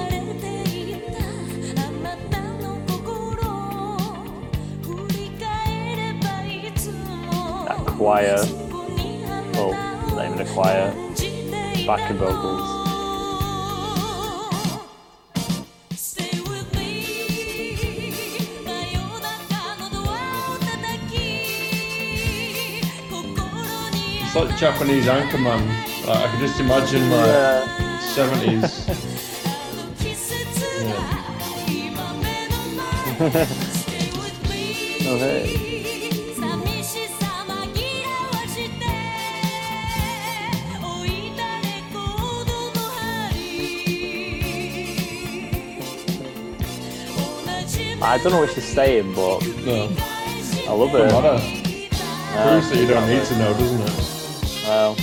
choir, 7.99 8.37
Oh, 9.55 9.71
not 10.15 10.25
even 10.25 10.39
a 10.39 10.49
choir, 10.53 10.93
backing 11.85 12.17
vocals. 12.17 12.78
like 24.45 24.57
Japanese 24.57 25.05
anchorman. 25.05 25.67
Like, 26.07 26.17
I 26.17 26.27
can 26.27 26.39
just 26.39 26.59
imagine 26.59 27.09
like 27.09 27.27
70s. 28.15 28.87
yeah. 30.81 31.15
okay. 35.09 35.65
I 48.01 48.17
don't 48.17 48.31
know 48.31 48.41
which 48.41 48.53
to 48.53 48.61
stay 48.61 48.99
in, 48.99 49.13
but 49.13 49.45
no. 49.65 49.89
I 50.67 50.71
love 50.71 50.95
it. 50.95 51.09
Doesn't 51.09 51.21
matter. 51.21 51.59
That 52.33 52.75
you 52.75 52.87
don't 52.87 53.09
need 53.09 53.25
to 53.25 53.37
know, 53.37 53.53
doesn't 53.53 53.81
it? 53.81 54.08
I 54.79 54.95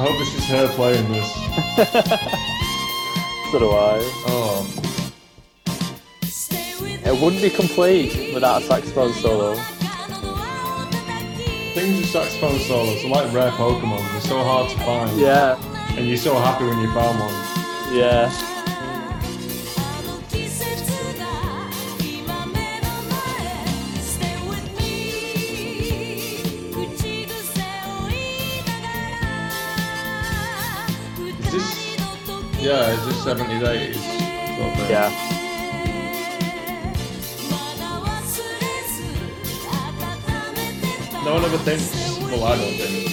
hope 0.00 0.18
this 0.18 0.34
is 0.34 0.44
her 0.46 0.66
playing 0.74 1.12
this. 1.12 1.32
so 3.52 3.58
do 3.60 3.70
I. 3.70 4.00
Oh. 4.26 4.66
It 7.04 7.14
wouldn't 7.22 7.42
be 7.42 7.50
complete 7.50 8.34
without 8.34 8.62
a 8.62 8.64
saxophone 8.66 9.12
solo. 9.12 9.54
Things 11.74 11.98
with 11.98 12.10
saxophone 12.10 12.58
solos 12.58 13.04
are 13.04 13.08
like 13.08 13.32
rare 13.32 13.52
Pokemon, 13.52 14.02
they're 14.10 14.20
so 14.22 14.42
hard 14.42 14.68
to 14.70 14.76
find. 14.78 15.16
Yeah 15.16 15.56
and 15.96 16.06
you're 16.06 16.16
so 16.18 16.34
happy 16.38 16.64
when 16.64 16.78
you 16.80 16.92
found 16.92 17.18
one. 17.18 17.32
Yeah. 17.94 18.28
This, 31.50 32.60
yeah, 32.60 32.90
is 32.90 33.06
this 33.06 33.24
70s, 33.24 33.62
80s? 33.62 33.94
Sort 34.76 34.90
yeah. 34.90 35.32
No 41.24 41.34
one 41.34 41.44
ever 41.44 41.58
thinks, 41.58 42.18
well, 42.20 42.44
I 42.44 42.56
don't 42.56 42.74
think 42.74 43.05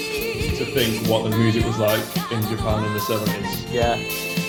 to 0.66 0.72
think 0.72 1.08
what 1.08 1.30
the 1.30 1.36
music 1.38 1.66
was 1.66 1.78
like 1.78 2.00
in 2.32 2.42
Japan 2.48 2.84
in 2.86 2.94
the 2.94 3.00
70s. 3.00 3.72
Yeah. 3.72 3.96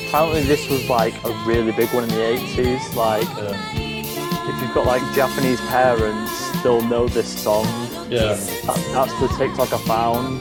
Apparently, 0.08 0.42
this 0.44 0.68
was 0.68 0.88
like 0.88 1.14
a 1.24 1.32
really 1.44 1.72
big 1.72 1.88
one 1.92 2.04
in 2.04 2.10
the 2.10 2.16
80s. 2.16 2.94
Like, 2.94 3.26
Yeah. 3.36 4.48
if 4.48 4.62
you've 4.62 4.74
got 4.74 4.86
like 4.86 5.02
Japanese 5.14 5.60
parents, 5.62 6.50
they'll 6.62 6.82
know 6.82 7.08
this 7.08 7.28
song. 7.42 7.66
Yeah, 8.10 8.34
That, 8.66 8.76
that's 8.92 9.20
the 9.20 9.28
TikTok 9.38 9.72
I 9.72 9.78
found. 9.78 10.40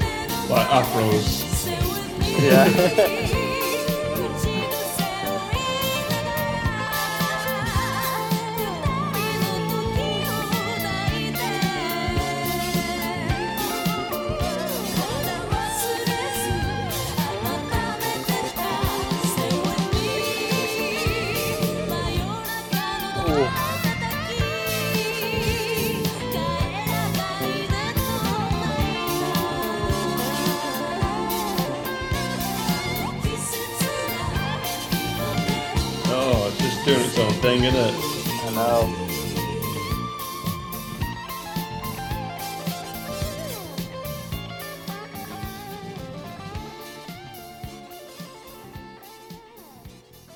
like 0.49 0.67
afros. 0.67 1.41
Yeah. 2.41 3.29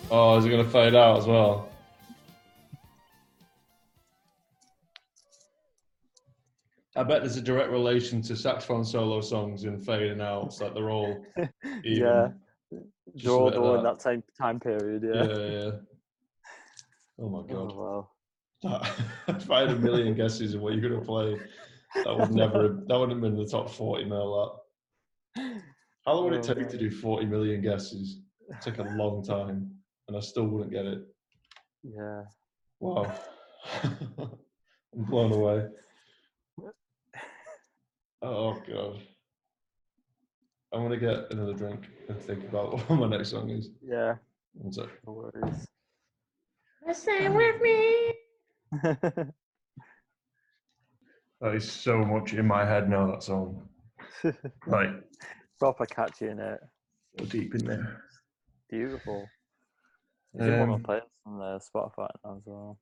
Oh, 0.10 0.38
is 0.38 0.46
it 0.46 0.50
going 0.50 0.64
to 0.64 0.70
fade 0.70 0.96
out 0.96 1.18
as 1.18 1.28
well? 1.28 1.70
I 6.96 7.04
bet 7.04 7.22
there's 7.22 7.38
a 7.38 7.42
direct 7.42 7.70
relation 7.70 8.22
to 8.24 8.36
saxophone 8.36 8.84
solo 8.86 9.22
songs 9.22 9.66
and 9.66 9.86
fading 9.86 10.22
out. 10.22 10.46
It's 10.46 10.62
like 10.62 10.74
they're 10.74 10.90
all. 10.90 11.26
Yeah. 11.84 12.30
They're 13.16 13.32
all 13.32 13.76
in 13.76 13.84
that. 13.84 13.98
that 13.98 14.00
time, 14.00 14.24
time 14.38 14.60
period, 14.60 15.04
Yeah, 15.04 15.24
yeah. 15.24 15.64
yeah. 15.66 15.72
Oh 17.20 17.30
my 17.30 17.40
Oh, 17.50 17.68
god. 17.68 17.76
wow. 18.64 18.82
if 19.28 19.52
I 19.52 19.62
had 19.62 19.70
a 19.72 19.76
million 19.76 20.14
guesses 20.16 20.54
of 20.54 20.62
what 20.62 20.74
you're 20.74 20.90
gonna 20.90 21.02
play, 21.04 21.38
that 21.96 22.18
would 22.18 22.32
never 22.32 22.64
Have, 22.64 22.88
that 22.88 22.98
would 22.98 23.10
have 23.12 23.22
been 23.22 23.36
the 23.38 23.46
top 23.46 23.70
forty 23.70 24.06
mil 24.06 24.62
that. 25.36 25.44
How 26.06 26.14
long 26.14 26.26
would 26.26 26.34
it 26.34 26.50
Oh, 26.50 26.54
take 26.54 26.70
to 26.70 26.78
do 26.78 26.90
forty 26.90 27.26
million 27.26 27.62
guesses? 27.62 28.20
It'd 28.50 28.62
take 28.62 28.80
a 28.80 28.90
long 28.90 29.24
time 29.24 29.77
and 30.08 30.18
I 30.18 30.20
still 30.20 30.46
wouldn't 30.46 30.72
get 30.72 30.86
it. 30.86 31.00
Yeah. 31.84 32.24
Wow. 32.80 33.14
I'm 33.84 35.04
blown 35.10 35.32
away. 35.34 35.68
Oh 38.22 38.54
god. 38.68 39.00
I'm 40.74 40.84
gonna 40.84 40.98
get 40.98 41.32
another 41.32 41.54
drink 41.54 41.88
and 42.10 42.20
think 42.20 42.44
about 42.46 42.74
what 42.90 43.00
my 43.00 43.08
next 43.08 43.30
song 43.32 43.50
is. 43.50 43.70
Yeah. 43.84 44.16
One 44.54 44.72
sec. 44.74 44.88
No 45.06 45.14
worries. 45.34 45.68
Stay 46.94 47.30
with 47.30 47.62
me. 47.62 48.14
That 51.40 51.54
is 51.54 51.72
so 51.72 52.00
much 52.04 52.34
in 52.34 52.48
my 52.48 52.66
head 52.66 52.90
now, 52.90 53.06
that 53.12 53.22
song. 53.22 53.70
Like 54.66 54.90
Proper 55.60 55.86
catchy 55.86 56.28
in 56.30 56.40
it. 56.40 56.60
so 57.20 57.26
deep 57.26 57.54
in 57.54 57.64
there. 57.64 58.02
Beautiful. 58.72 59.28
You 60.38 60.44
should 60.46 60.60
want 60.60 60.72
Um, 60.72 60.78
to 60.80 60.84
play 60.86 60.98
it 60.98 61.04
on 61.26 61.42
uh, 61.42 61.60
Spotify 61.60 62.10
now 62.24 62.38
as 62.38 62.44
well. 62.46 62.80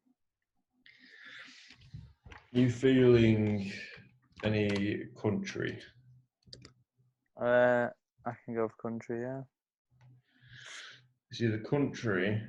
You 2.51 2.69
feeling 2.69 3.71
Any 4.43 5.05
country? 5.19 5.79
Uh, 7.41 7.87
I 8.25 8.31
can 8.43 8.53
go 8.53 8.67
for 8.67 8.89
country. 8.89 9.21
Yeah. 9.21 9.41
See, 11.31 11.47
the 11.47 11.59
country. 11.59 12.41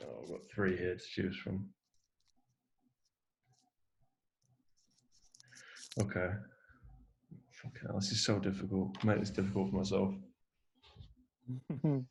Oh, 0.00 0.22
I've 0.22 0.28
got 0.28 0.40
three 0.54 0.76
here 0.76 0.94
to 0.94 1.04
choose 1.04 1.36
from. 1.36 1.68
Okay. 6.00 6.30
Fucking 7.50 7.80
hell, 7.82 7.96
this 7.98 8.12
is 8.12 8.24
so 8.24 8.38
difficult. 8.38 9.02
Make 9.04 9.18
this 9.18 9.30
difficult 9.30 9.70
for 9.70 9.76
myself. 9.76 10.14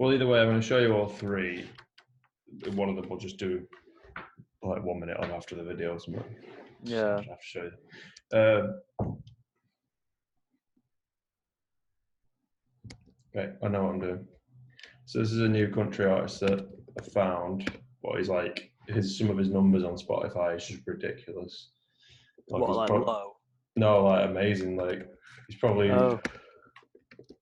Well, 0.00 0.14
either 0.14 0.26
way, 0.26 0.40
I'm 0.40 0.48
going 0.48 0.58
to 0.62 0.66
show 0.66 0.78
you 0.78 0.94
all 0.94 1.06
three. 1.10 1.68
One 2.72 2.88
of 2.88 2.96
them 2.96 3.06
we'll 3.10 3.18
just 3.18 3.36
do 3.36 3.66
like 4.62 4.82
one 4.82 4.98
minute 4.98 5.18
on 5.18 5.30
after 5.30 5.54
the 5.54 5.62
video. 5.62 5.92
or 5.94 6.00
something. 6.00 6.24
yeah. 6.82 7.16
I 7.18 7.22
have 7.24 7.24
to 7.26 7.36
show 7.42 7.70
you. 8.32 8.38
Um, 8.38 9.20
okay, 13.36 13.52
I 13.62 13.68
know 13.68 13.82
what 13.84 13.92
I'm 13.96 14.00
doing. 14.00 14.26
So 15.04 15.18
this 15.18 15.32
is 15.32 15.40
a 15.42 15.48
new 15.48 15.68
country 15.68 16.06
artist 16.06 16.40
that 16.40 16.66
I 16.98 17.02
found. 17.10 17.70
What 18.00 18.16
he's 18.16 18.30
like, 18.30 18.72
his 18.88 19.18
some 19.18 19.28
of 19.28 19.36
his 19.36 19.50
numbers 19.50 19.84
on 19.84 19.96
Spotify 19.98 20.56
is 20.56 20.66
just 20.66 20.80
ridiculous. 20.86 21.72
Like, 22.48 22.62
What 22.62 22.74
like 22.74 22.88
prob- 22.88 23.06
low? 23.06 23.36
no, 23.76 24.02
like 24.06 24.30
amazing. 24.30 24.78
Like 24.78 25.06
he's 25.46 25.58
probably 25.58 25.90
Oh, 25.90 26.18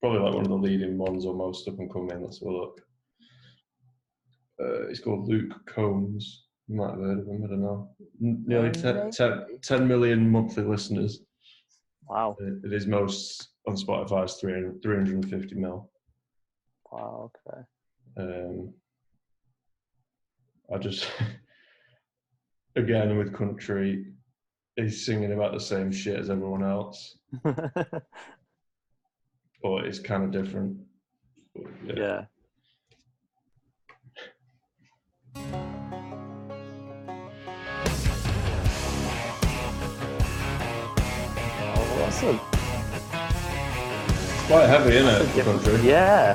probably 0.01 0.21
like 0.21 0.35
one 0.35 0.45
of 0.45 0.49
the 0.51 0.55
leading 0.57 0.97
ones 0.99 1.27
or 1.27 1.35
most 1.35 1.69
up 1.69 1.79
and 1.79 1.93
coming. 1.93 2.23
Let's 2.23 2.41
have 2.41 2.49
a 2.49 2.53
look. 2.53 2.81
Uh, 4.63 4.89
he's 4.89 5.01
called 5.01 5.29
Luke 5.29 5.55
Combs. 5.67 6.45
You 6.69 6.77
might 6.77 6.91
have 6.91 7.01
heard 7.01 7.19
of 7.21 7.27
him. 7.27 7.43
I 7.45 7.49
don't 7.49 7.63
know. 7.63 7.91
Nearly 8.21 8.71
10, 8.71 9.11
10, 9.11 9.45
10 9.63 9.89
million 9.89 10.29
monthly 10.31 10.65
listeners. 10.65 11.21
wow. 12.09 12.37
Uh, 12.41 12.47
It 12.65 12.73
is 12.73 12.87
most 12.87 13.49
on 13.67 13.77
Spotify 13.77 14.25
is 14.25 14.35
300, 14.35 14.83
350 14.83 15.55
mil. 15.55 15.91
Wow. 16.91 17.31
Okay. 17.47 17.61
Um, 18.19 18.75
I 20.75 20.79
just 20.79 21.11
again 22.77 23.17
with 23.17 23.33
country, 23.35 24.07
he's 24.77 25.05
singing 25.07 25.33
about 25.33 25.53
the 25.53 25.61
same 25.61 25.91
shit 25.93 26.19
as 26.19 26.31
everyone 26.31 26.63
else, 26.65 27.17
but 29.63 29.85
it's 29.85 29.99
kind 29.99 30.25
of 30.25 30.31
different. 30.31 30.79
But, 31.55 31.97
yeah. 31.97 32.25
Oh, 41.75 41.97
that's 41.99 42.23
a 42.23 42.59
Quite 44.49 44.67
heavy, 44.67 44.97
isn't 44.97 45.09
it? 45.09 45.27
For 45.27 45.43
country. 45.43 45.87
Yeah. 45.87 46.35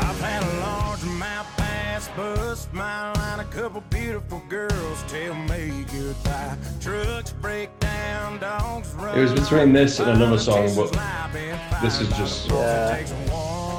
I've 0.00 0.20
had 0.20 0.42
a 0.42 0.60
large 0.60 1.04
mouth 1.04 1.46
pass 1.56 2.08
bus, 2.16 2.62
smile 2.62 3.16
and 3.16 3.40
a 3.40 3.44
couple 3.44 3.80
beautiful 3.90 4.42
girls 4.48 5.04
tell 5.06 5.34
me 5.34 5.84
goodbye. 5.92 6.56
Trucks 6.80 7.30
break 7.30 7.70
down, 7.78 7.87
dogs 7.87 7.87
run. 7.87 7.87
It 9.16 9.22
was 9.22 9.32
between 9.32 9.72
this 9.72 9.98
and 10.00 10.10
another 10.10 10.38
song, 10.38 10.74
but 10.76 10.92
this 11.82 12.00
is 12.00 12.08
just. 12.10 12.48
Yeah. 12.48 12.96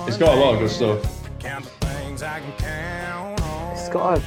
It's 0.07 0.17
got 0.17 0.35
a 0.37 0.39
lot 0.39 0.55
of 0.55 0.59
good 0.59 0.69
stuff. 0.71 1.01
Count 1.39 1.65
the 1.79 1.85
things 1.85 2.23
I 2.23 2.39
can 2.39 2.51
count 2.57 3.41
on. 3.41 3.71
It's 3.77 3.89
got 3.89 4.17
a 4.17 4.21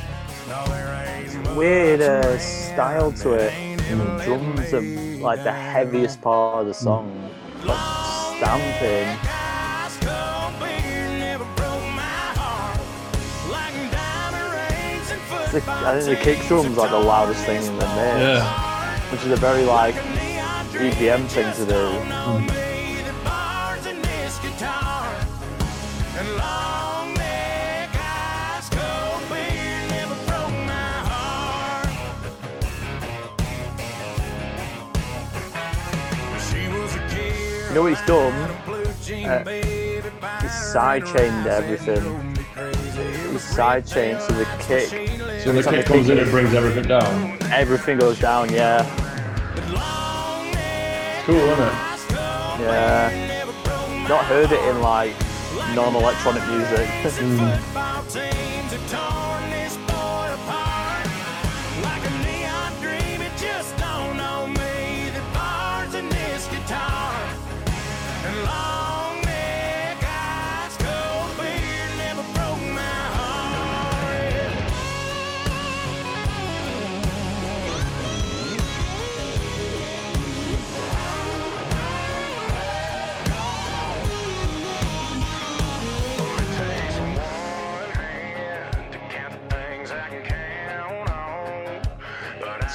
No, 0.48 0.64
there 0.68 1.18
ain't 1.18 1.34
much 1.44 1.56
weird 1.56 2.00
uh, 2.00 2.38
style 2.38 3.12
to 3.12 3.32
it. 3.32 3.52
And 3.90 4.00
the 4.00 4.24
drums 4.24 4.72
are 4.72 4.80
like 5.22 5.42
the 5.42 5.52
heaviest 5.52 6.20
part 6.22 6.60
of 6.62 6.66
the 6.68 6.74
song. 6.74 7.30
Like 7.64 7.78
stamping. 8.36 9.08
Ice 9.28 9.98
cold 9.98 10.58
beer 10.60 11.08
never 11.18 11.44
broke 11.56 11.82
my 11.94 12.32
heart. 12.38 12.80
Like 13.50 13.74
diamond 13.92 14.48
rings 14.54 15.10
and 15.10 15.20
The, 15.52 15.70
I 15.86 16.00
think 16.00 16.18
the 16.18 16.24
kick 16.24 16.46
drums 16.46 16.76
like 16.76 16.90
the 16.90 16.98
loudest 16.98 17.44
thing 17.44 17.62
in 17.62 17.76
the 17.78 17.86
mix, 17.86 18.18
Yeah. 18.20 18.61
Which 19.12 19.24
is 19.24 19.32
a 19.32 19.36
very 19.36 19.62
like 19.64 19.94
EDM 20.72 21.28
thing 21.28 21.52
to 21.54 21.66
do. 21.66 21.92
You 37.72 37.76
know 37.76 37.82
what 37.84 37.92
he's 37.92 38.06
done? 38.06 38.32
Uh, 39.24 39.44
he's 40.40 40.52
sidechained 40.74 41.46
everything. 41.46 42.02
He's 43.30 43.44
sidechained 43.54 44.26
to 44.26 44.32
the 44.34 44.44
kick, 44.60 45.11
So 45.42 45.52
when 45.52 45.56
the 45.56 45.68
kick 45.68 45.86
comes 45.86 46.08
in, 46.08 46.18
it 46.18 46.30
brings 46.30 46.54
everything 46.54 46.86
down. 46.86 47.36
everything 47.50 47.98
goes 47.98 48.20
down. 48.20 48.48
Yeah, 48.52 48.86
It's 49.56 49.66
Cool, 51.26 51.34
isn't 51.34 51.64
it? 51.66 51.72
yeah. 52.60 54.06
Not 54.08 54.24
heard 54.26 54.52
it 54.52 54.64
in 54.68 54.80
like 54.80 55.16
non-electronic 55.74 56.46
music. 56.46 56.88
Football 57.02 57.56
hmm. 58.12 59.28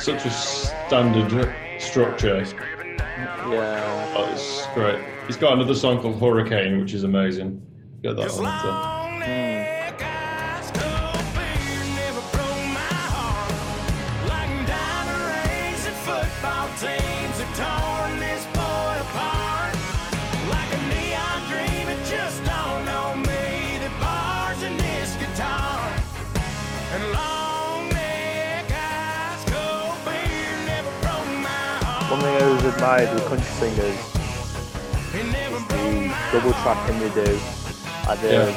Such 0.07 0.25
a 0.25 0.31
standard 0.31 1.53
structure. 1.81 2.37
yeah. 2.97 4.13
Oh, 4.15 4.31
it's 4.31 4.65
great. 4.67 5.03
He's 5.25 5.35
got 5.35 5.51
another 5.51 5.75
song 5.75 5.99
called 6.01 6.17
Hurricane, 6.17 6.79
which 6.79 6.93
is 6.93 7.03
amazing. 7.03 7.61
Get 8.03 8.15
that 8.15 8.31
one. 8.31 8.96
One 32.77 32.83
thing 32.83 32.89
I 32.89 32.99
always 32.99 33.07
admired 33.07 33.13
with 33.15 33.25
country 33.25 33.53
singers 33.53 33.97
is 35.15 35.31
the 35.67 36.13
double 36.31 36.53
tracking 36.61 36.99
they 36.99 37.09
do. 37.25 37.39
Like 38.07 38.19
the, 38.21 38.27
Yeah. 38.31 38.51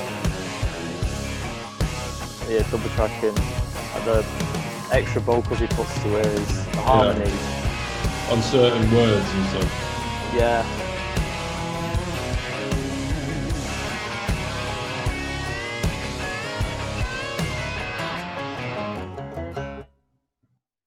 yeah, 2.48 2.70
double 2.70 2.90
tracking. 2.90 3.34
Like 3.94 4.04
the 4.04 4.24
extra 4.92 5.22
vocals 5.22 5.58
he 5.60 5.66
puts 5.68 5.94
to 6.02 6.08
his 6.08 6.66
the 6.66 6.80
harmonies. 6.82 7.32
On 8.30 8.42
certain 8.42 8.90
words 8.94 9.26
and 9.32 9.46
stuff. 9.48 9.72
Yeah. 10.36 10.66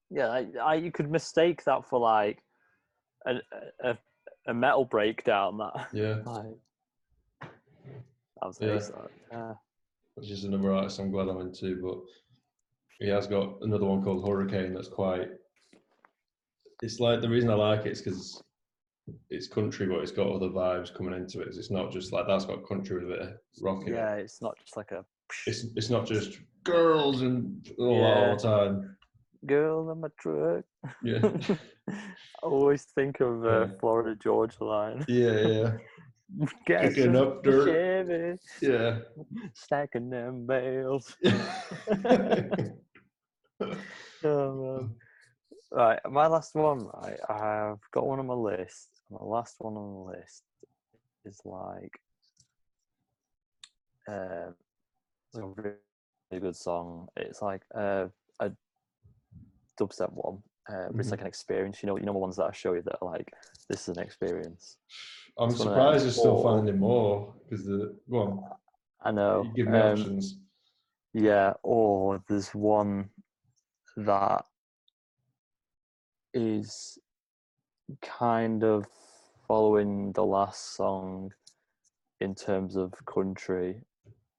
Yeah, 0.09 0.27
I, 0.27 0.47
I, 0.61 0.75
you 0.75 0.91
could 0.91 1.09
mistake 1.09 1.63
that 1.63 1.85
for 1.85 1.99
like 1.99 2.43
a, 3.25 3.35
a, 3.83 3.97
a 4.47 4.53
metal 4.53 4.85
breakdown. 4.85 5.57
That 5.57 5.87
Yeah. 5.93 6.19
like 6.25 6.45
that 7.41 8.47
was 8.47 8.57
Yeah. 8.61 8.73
nice. 8.73 8.89
that, 8.89 9.09
Yeah. 9.31 9.53
Which 10.15 10.29
is 10.29 10.43
another 10.43 10.73
artist 10.73 10.99
I'm 10.99 11.11
glad 11.11 11.27
I'm 11.27 11.41
into, 11.41 11.81
but 11.81 11.97
he 12.99 13.09
has 13.09 13.25
got 13.27 13.57
another 13.61 13.85
one 13.85 14.03
called 14.03 14.27
Hurricane 14.27 14.73
that's 14.73 14.87
quite. 14.87 15.27
It's 16.81 16.99
like 16.99 17.21
the 17.21 17.29
reason 17.29 17.49
I 17.49 17.55
like 17.55 17.85
it 17.85 17.93
is 17.93 18.01
because 18.01 18.41
it's 19.29 19.47
country, 19.47 19.87
but 19.87 19.99
it's 19.99 20.11
got 20.11 20.27
other 20.31 20.49
vibes 20.49 20.93
coming 20.93 21.13
into 21.13 21.41
it. 21.41 21.47
It's 21.49 21.71
not 21.71 21.91
just 21.91 22.13
like 22.13 22.27
that's 22.27 22.45
got 22.45 22.67
country 22.67 22.97
with 23.03 23.11
a 23.11 23.15
bit 23.15 23.21
of 23.21 23.33
rock 23.61 23.87
in 23.87 23.93
yeah, 23.93 24.15
it. 24.15 24.21
it's 24.21 24.41
not 24.41 24.57
just 24.59 24.77
like 24.77 24.91
a 24.91 25.03
It's 25.47 25.65
it's 25.75 25.89
not 25.89 26.05
just 26.05 26.39
girls 26.63 27.21
and 27.21 27.67
all 27.79 27.97
that 28.01 28.17
all 28.17 28.35
the 28.37 28.43
time. 28.43 28.97
Girl 29.45 29.91
in 29.91 29.99
my 29.99 30.07
truck. 30.19 30.63
Yeah, 31.03 31.19
I 31.23 31.57
always 32.43 32.83
think 32.95 33.19
of 33.19 33.45
uh, 33.45 33.49
Yeah. 33.49 33.67
Florida 33.79 34.15
Georgia 34.21 34.63
line. 34.63 35.05
yeah, 35.07 35.31
yeah, 35.47 35.71
Gas 36.65 36.93
Kicking 36.95 37.15
up 37.15 37.43
dirt. 37.43 37.67
Chevy, 37.67 38.37
yeah. 38.61 38.99
stacking 39.53 40.09
them 40.09 40.45
bales. 40.47 41.15
Oh, 44.25 44.77
man. 44.79 44.95
Right, 45.71 45.99
my 46.09 46.27
last 46.27 46.55
one. 46.55 46.87
Right, 47.01 47.19
I've 47.29 47.79
got 47.91 48.05
one 48.05 48.19
on 48.19 48.27
my 48.27 48.33
list. 48.33 48.89
My 49.09 49.23
last 49.23 49.55
one 49.59 49.75
on 49.75 49.93
the 49.93 50.17
list 50.17 50.43
is 51.25 51.39
like, 51.45 51.91
um, 54.07 54.53
it's 55.29 55.39
a 55.39 55.43
really, 55.43 55.75
really 56.31 56.41
good 56.41 56.55
song. 56.55 57.07
It's 57.17 57.41
like 57.41 57.61
uh, 57.75 58.05
a 58.39 58.51
dubstep 59.79 60.11
one. 60.13 60.39
Uh, 60.69 60.87
but 60.91 60.99
It's 60.99 61.11
like 61.11 61.21
an 61.21 61.27
experience. 61.27 61.83
You 61.83 61.87
know, 61.87 61.97
you 61.97 62.05
know 62.05 62.13
the 62.13 62.19
ones 62.19 62.37
that 62.37 62.45
I 62.45 62.51
show 62.53 62.73
you 62.73 62.81
that 62.83 62.97
are 63.01 63.11
like, 63.11 63.31
this 63.69 63.87
is 63.89 63.97
an 63.97 64.03
experience. 64.03 64.77
I'm 65.37 65.49
It's 65.49 65.57
surprised 65.59 66.03
you're 66.05 66.11
still 66.11 66.37
Or- 66.37 66.43
finding 66.43 66.79
more 66.79 67.33
because 67.43 67.65
the 67.65 67.97
go 68.09 68.17
on. 68.19 68.43
I 69.01 69.11
know. 69.11 69.43
You 69.43 69.53
give 69.53 69.67
me 69.67 69.77
um, 69.79 69.99
options. 69.99 70.39
Yeah, 71.13 71.53
or 71.63 72.23
there's 72.29 72.55
one 72.55 73.09
that 73.97 74.45
is 76.33 76.97
kind 78.01 78.63
of 78.63 78.85
following 79.47 80.11
the 80.13 80.23
last 80.25 80.75
song 80.75 81.31
in 82.21 82.33
terms 82.33 82.75
of 82.75 82.93
country 83.05 83.81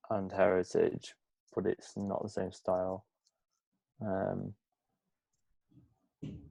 and 0.09 0.31
heritage, 0.31 1.13
but 1.55 1.65
it's 1.67 1.95
not 1.95 2.23
the 2.23 2.29
same 2.29 2.51
style. 2.51 3.05
Um, 4.01 4.53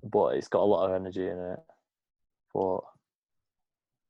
but 0.03 0.37
it's 0.37 0.49
got 0.49 0.63
a 0.63 0.65
lot 0.65 0.89
of 0.89 0.95
energy 0.95 1.27
in 1.27 1.39
it. 1.39 1.59
But 2.53 2.79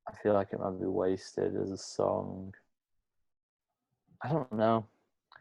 I 0.09 0.12
feel 0.22 0.35
like 0.35 0.48
it 0.53 0.61
might 0.61 0.79
be 0.81 0.87
wasted 0.87 1.57
as 1.57 1.70
a 1.70 1.79
song. 1.79 2.55
I 4.22 4.29
don't 4.29 4.53
know. 4.53 4.87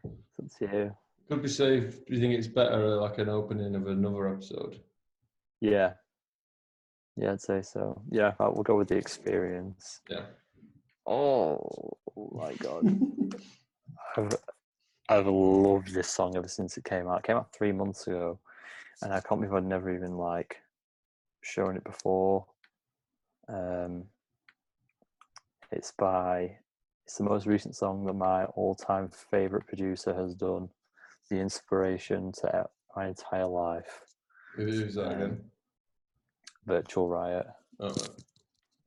It's 0.04 0.40
up 0.64 0.70
to 0.70 0.78
you. 0.78 0.96
Could 1.30 1.42
be 1.42 1.48
safe. 1.50 2.06
Do 2.06 2.14
you 2.14 2.20
think 2.20 2.34
it's 2.34 2.48
better 2.48 2.86
uh, 2.98 3.02
like 3.02 3.18
an 3.18 3.30
opening 3.30 3.76
of 3.76 3.88
another 3.88 4.28
episode? 4.30 4.80
Yeah. 5.62 5.94
Yeah, 7.16 7.34
I'd 7.34 7.42
say 7.42 7.62
so. 7.62 8.02
Yeah, 8.10 8.34
I- 8.40 8.50
we'll 8.50 8.64
go 8.64 8.78
with 8.78 8.90
the 8.90 8.98
experience. 8.98 10.02
Yeah. 10.10 10.26
Oh 11.06 11.98
my 12.34 12.54
god. 12.56 12.86
I've 14.18 14.36
I've 15.10 15.28
loved 15.28 15.94
this 15.94 16.10
song 16.10 16.36
ever 16.38 16.48
since 16.48 16.78
it 16.78 16.86
came 16.86 17.08
out. 17.08 17.20
It 17.20 17.24
came 17.26 17.38
out 17.38 17.52
three 17.54 17.72
months 17.72 18.08
ago 18.08 18.40
and 19.02 19.14
I 19.14 19.20
can't 19.22 19.42
believe 19.42 19.54
I'd 19.54 19.66
never 19.66 19.94
even 19.94 20.18
like 20.18 20.58
shown 21.42 21.76
it 21.76 21.84
before. 21.84 22.46
Um 23.48 24.06
it's 25.72 25.92
by 25.92 26.58
it's 27.06 27.18
the 27.18 27.24
most 27.24 27.46
recent 27.46 27.76
song 27.76 28.06
that 28.06 28.14
my 28.14 28.46
all 28.46 28.76
time 28.76 29.10
favourite 29.10 29.68
producer 29.68 30.14
has 30.14 30.34
done. 30.36 30.70
The 31.30 31.40
inspiration 31.40 32.32
to 32.34 32.68
my 32.96 33.08
entire 33.08 33.48
life. 33.48 34.02
Who 34.56 34.68
is 34.68 34.96
that 34.96 35.12
again? 35.14 35.42
Virtual 36.66 37.10
Riot. 37.10 37.48
Oh, 37.80 37.96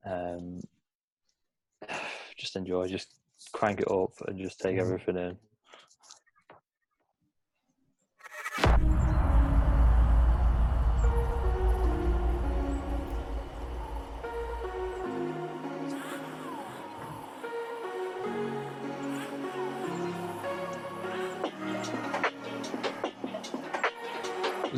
um, 0.04 0.60
just 2.36 2.56
enjoy, 2.56 2.86
just 2.86 3.08
crank 3.52 3.80
it 3.80 3.90
up 3.90 4.12
and 4.26 4.38
just 4.38 4.60
take 4.60 4.78
everything 4.78 5.16
in. 5.16 5.36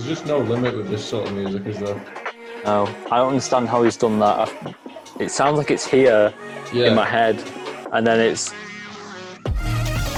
Just 0.09 0.27
no 0.27 0.39
limit 0.39 0.77
with 0.77 0.89
this 0.89 1.05
sort 1.05 1.29
of 1.29 1.35
music, 1.35 1.67
is 1.67 1.79
there? 1.79 2.01
No, 2.65 2.87
I 3.11 3.19
don't 3.19 3.29
understand 3.31 3.69
how 3.69 3.83
he's 3.83 3.97
done 3.97 4.19
that. 4.21 4.49
I- 4.49 4.75
It 5.21 5.31
sounds 5.31 5.59
like 5.59 5.71
it's 5.71 5.85
here 5.87 6.33
Yeah. 6.73 6.87
in 6.89 6.95
my 6.95 7.05
head, 7.05 7.43
and 7.93 8.07
then 8.07 8.21
it's 8.21 8.53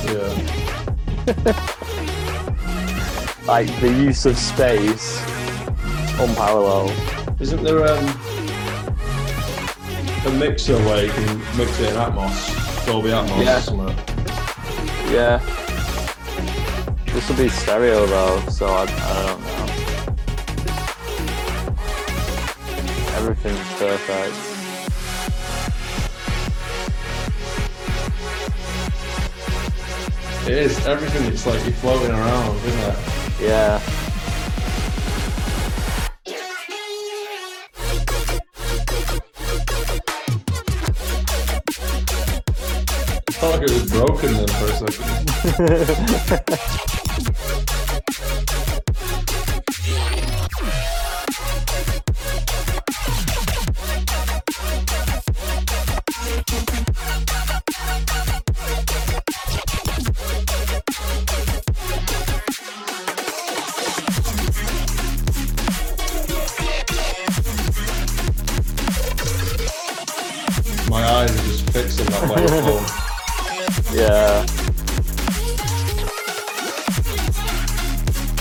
Yeah. 0.05 0.35
like 3.47 3.69
the 3.81 3.89
use 3.89 4.27
of 4.27 4.37
space 4.39 5.21
unparalleled. 6.21 6.93
Isn't 7.41 7.63
there 7.65 7.87
um, 7.89 8.05
a 10.27 10.31
mixer 10.39 10.77
where 10.85 11.07
you 11.07 11.13
can 11.13 11.39
mix 11.57 11.81
it 11.81 11.89
in 11.91 11.97
Atmos, 11.97 12.87
Dolby 12.87 13.09
Atmos 13.11 13.45
Yeah. 13.45 13.57
or 13.57 13.61
something? 13.61 13.97
Yeah. 15.11 15.41
This 17.15 17.29
will 17.29 17.37
be 17.37 17.49
stereo 17.49 18.07
though, 18.07 18.41
so 18.51 18.67
I, 18.67 18.83
I 18.83 19.27
don't 19.27 19.41
know. 19.41 19.50
Everything's 23.43 23.79
perfect. 23.79 24.37
It 30.47 30.59
is 30.59 30.87
everything. 30.87 31.33
It's 31.33 31.47
like 31.47 31.65
you're 31.65 31.73
floating 31.73 32.11
around, 32.11 32.57
isn't 32.59 32.81
it? 32.81 32.99
Yeah. 33.41 33.81
I 43.27 43.33
felt 43.33 43.53
like 43.55 43.63
it 43.63 43.73
was 43.73 43.91
broken 43.91 44.33
then 44.35 44.49
for 44.49 44.67
a 44.67 44.73
second. 46.37 46.81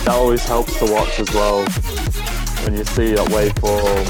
That 0.09 0.15
always 0.15 0.43
helps 0.43 0.75
to 0.79 0.91
watch 0.91 1.19
as 1.19 1.31
well. 1.35 1.63
When 2.63 2.75
you 2.75 2.83
see 2.83 3.13
that 3.13 3.27
waveform. 3.27 4.05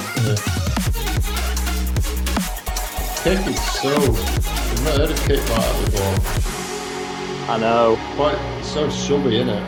Kick 3.22 3.46
is 3.46 3.62
so. 3.74 3.94
I've 3.94 4.84
not 4.86 4.96
heard 4.96 5.12
a 5.12 5.14
kick 5.28 5.42
like 5.50 5.60
that 5.60 5.76
before. 5.92 7.54
I 7.54 7.58
know. 7.60 7.98
Quite 8.16 8.40
so 8.64 8.90
subby, 8.90 9.42
isn't 9.42 9.50
it? 9.50 9.62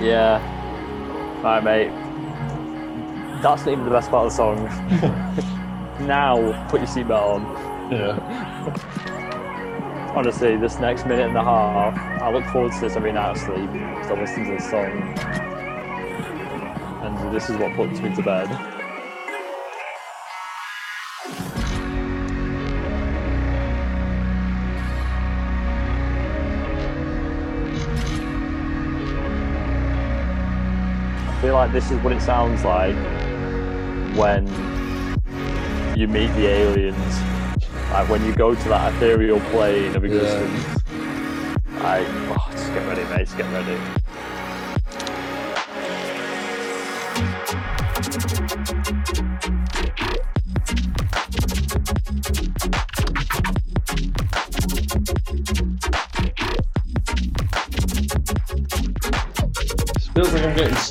Yeah. 0.00 0.38
Alright, 1.38 1.64
mate. 1.64 1.90
That's 3.42 3.66
not 3.66 3.72
even 3.72 3.84
the 3.84 3.90
best 3.90 4.10
part 4.10 4.26
of 4.26 4.30
the 4.30 4.36
song. 4.36 4.62
now, 6.06 6.68
put 6.68 6.82
your 6.82 6.88
seatbelt 6.88 7.34
on. 7.34 7.42
Yeah. 7.90 8.14
Honestly, 10.14 10.56
this 10.56 10.78
next 10.78 11.04
minute 11.04 11.26
and 11.26 11.36
a 11.36 11.42
half, 11.42 11.98
I 12.22 12.32
look 12.32 12.44
forward 12.46 12.70
to 12.74 12.80
this 12.80 12.94
every 12.94 13.10
night 13.10 13.30
of 13.30 13.38
sleep. 13.38 13.70
So 14.06 14.14
I 14.14 14.20
listen 14.20 14.44
to 14.44 14.50
this 14.52 14.70
song. 14.70 15.47
And 17.28 17.36
this 17.36 17.50
is 17.50 17.58
what 17.58 17.74
puts 17.74 18.00
me 18.00 18.14
to 18.14 18.22
bed. 18.22 18.48
I 31.28 31.38
feel 31.42 31.52
like 31.52 31.70
this 31.70 31.90
is 31.90 31.98
what 31.98 32.14
it 32.14 32.22
sounds 32.22 32.64
like 32.64 32.96
when 34.16 34.46
you 35.98 36.08
meet 36.08 36.28
the 36.28 36.46
aliens. 36.46 36.96
Like 37.92 38.08
when 38.08 38.24
you 38.24 38.34
go 38.34 38.54
to 38.54 38.68
that 38.70 38.94
ethereal 38.94 39.40
plane 39.50 39.94
of 39.94 40.02
existence. 40.02 40.82
I 41.82 42.06
oh, 42.30 42.48
just 42.52 42.72
get 42.72 42.88
ready, 42.88 43.04
mate. 43.04 43.26
Just 43.26 43.36
get 43.36 43.52
ready. 43.52 43.97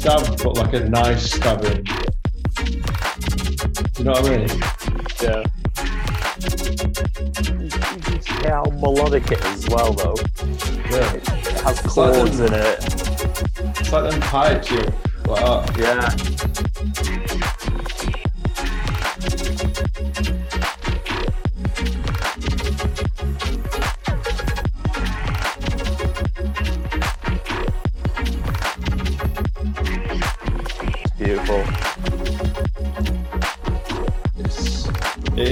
Stab, 0.07 0.43
but 0.43 0.55
like 0.57 0.73
a 0.73 0.87
nice 0.89 1.31
stabbing. 1.33 1.85
You 3.97 4.03
know 4.05 4.11
what 4.13 4.25
I 4.25 4.37
mean? 4.37 4.47
Yeah. 5.21 5.43
You 7.51 7.69
can 8.11 8.41
hear 8.41 8.51
how 8.51 8.63
melodic 8.79 9.31
it 9.31 9.39
is 9.43 9.65
as 9.65 9.69
well, 9.69 9.91
though. 9.93 10.15
Yeah. 10.89 11.13
It 11.13 11.27
has 11.27 11.79
It's 11.83 11.97
like 11.97 12.13
chords 12.13 12.37
them- 12.37 12.47
in 12.47 12.53
it. 12.53 12.85
It's 13.79 13.91
like 13.91 14.11
them 14.11 14.21
pipes, 14.21 14.71
you 14.71 14.77
like 15.27 15.75
that. 15.75 15.77
Yeah. 15.77 16.96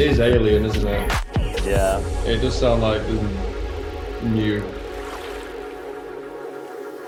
Is 0.06 0.20
alien, 0.20 0.66
isn't 0.66 0.88
it? 0.88 1.12
Yeah. 1.66 2.00
It 2.26 2.40
does 2.42 2.58
sound 2.58 2.82
like 2.82 3.02
new. 4.24 4.64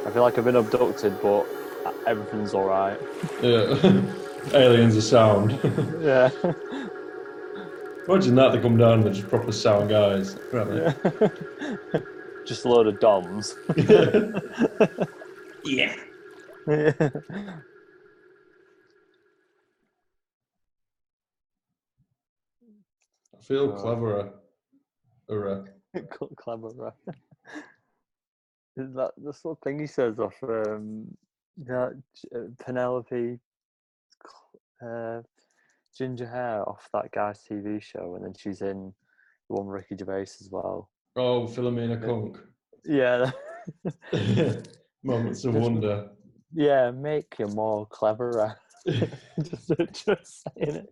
I 0.06 0.10
feel 0.12 0.24
like 0.24 0.38
I've 0.38 0.46
been 0.46 0.56
abducted, 0.56 1.22
but 1.22 1.46
everything's 2.08 2.54
alright. 2.54 3.00
Yeah. 3.42 4.04
Aliens 4.54 4.96
are 4.98 5.02
sound. 5.02 5.60
Yeah. 6.02 6.30
Imagine 8.08 8.36
that 8.36 8.54
they 8.54 8.62
come 8.62 8.78
down 8.78 8.94
and 8.94 9.04
they're 9.04 9.14
just 9.14 9.28
proper 9.28 9.52
sound 9.52 9.90
guys. 9.90 10.38
Right, 10.54 10.96
Just 12.46 12.64
a 12.64 12.70
load 12.70 12.88
of 12.88 13.02
DOMs. 13.02 13.56
yeah. 15.66 15.94
I 16.66 16.94
feel 23.48 23.72
cleverer. 23.72 24.32
Or, 25.30 25.66
Clever. 26.38 26.94
Is 28.78 28.94
that 28.94 29.12
the 29.18 29.34
sort 29.34 29.58
of 29.58 29.64
thing 29.64 29.80
he 29.80 29.88
says 29.88 30.20
off 30.20 30.36
um, 30.44 31.08
that 31.66 32.00
uh, 32.36 32.40
Penelope 32.64 33.40
uh, 34.86 35.22
Ginger 35.98 36.28
Hair 36.28 36.70
off 36.70 36.88
that 36.94 37.12
guy's 37.12 37.42
TV 37.44 37.82
show, 37.82 38.16
and 38.16 38.26
then 38.26 38.34
she's 38.38 38.62
in 38.62 38.94
the 39.50 39.56
one 39.56 39.66
Ricky 39.66 39.96
Gervais 39.98 40.22
as 40.42 40.50
well. 40.52 40.92
oh, 41.16 41.48
Philomena 41.48 42.00
Cunk. 42.04 42.38
Yeah, 42.86 43.32
Moments 45.04 45.44
of 45.46 45.54
Just- 45.54 45.64
wonder. 45.64 46.10
yeah, 46.54 46.92
make 46.92 47.36
you 47.40 47.48
more 47.48 47.88
cleverer. 47.88 48.56
just, 48.88 49.72
just 50.06 50.44
saying 50.56 50.76
it. 50.76 50.90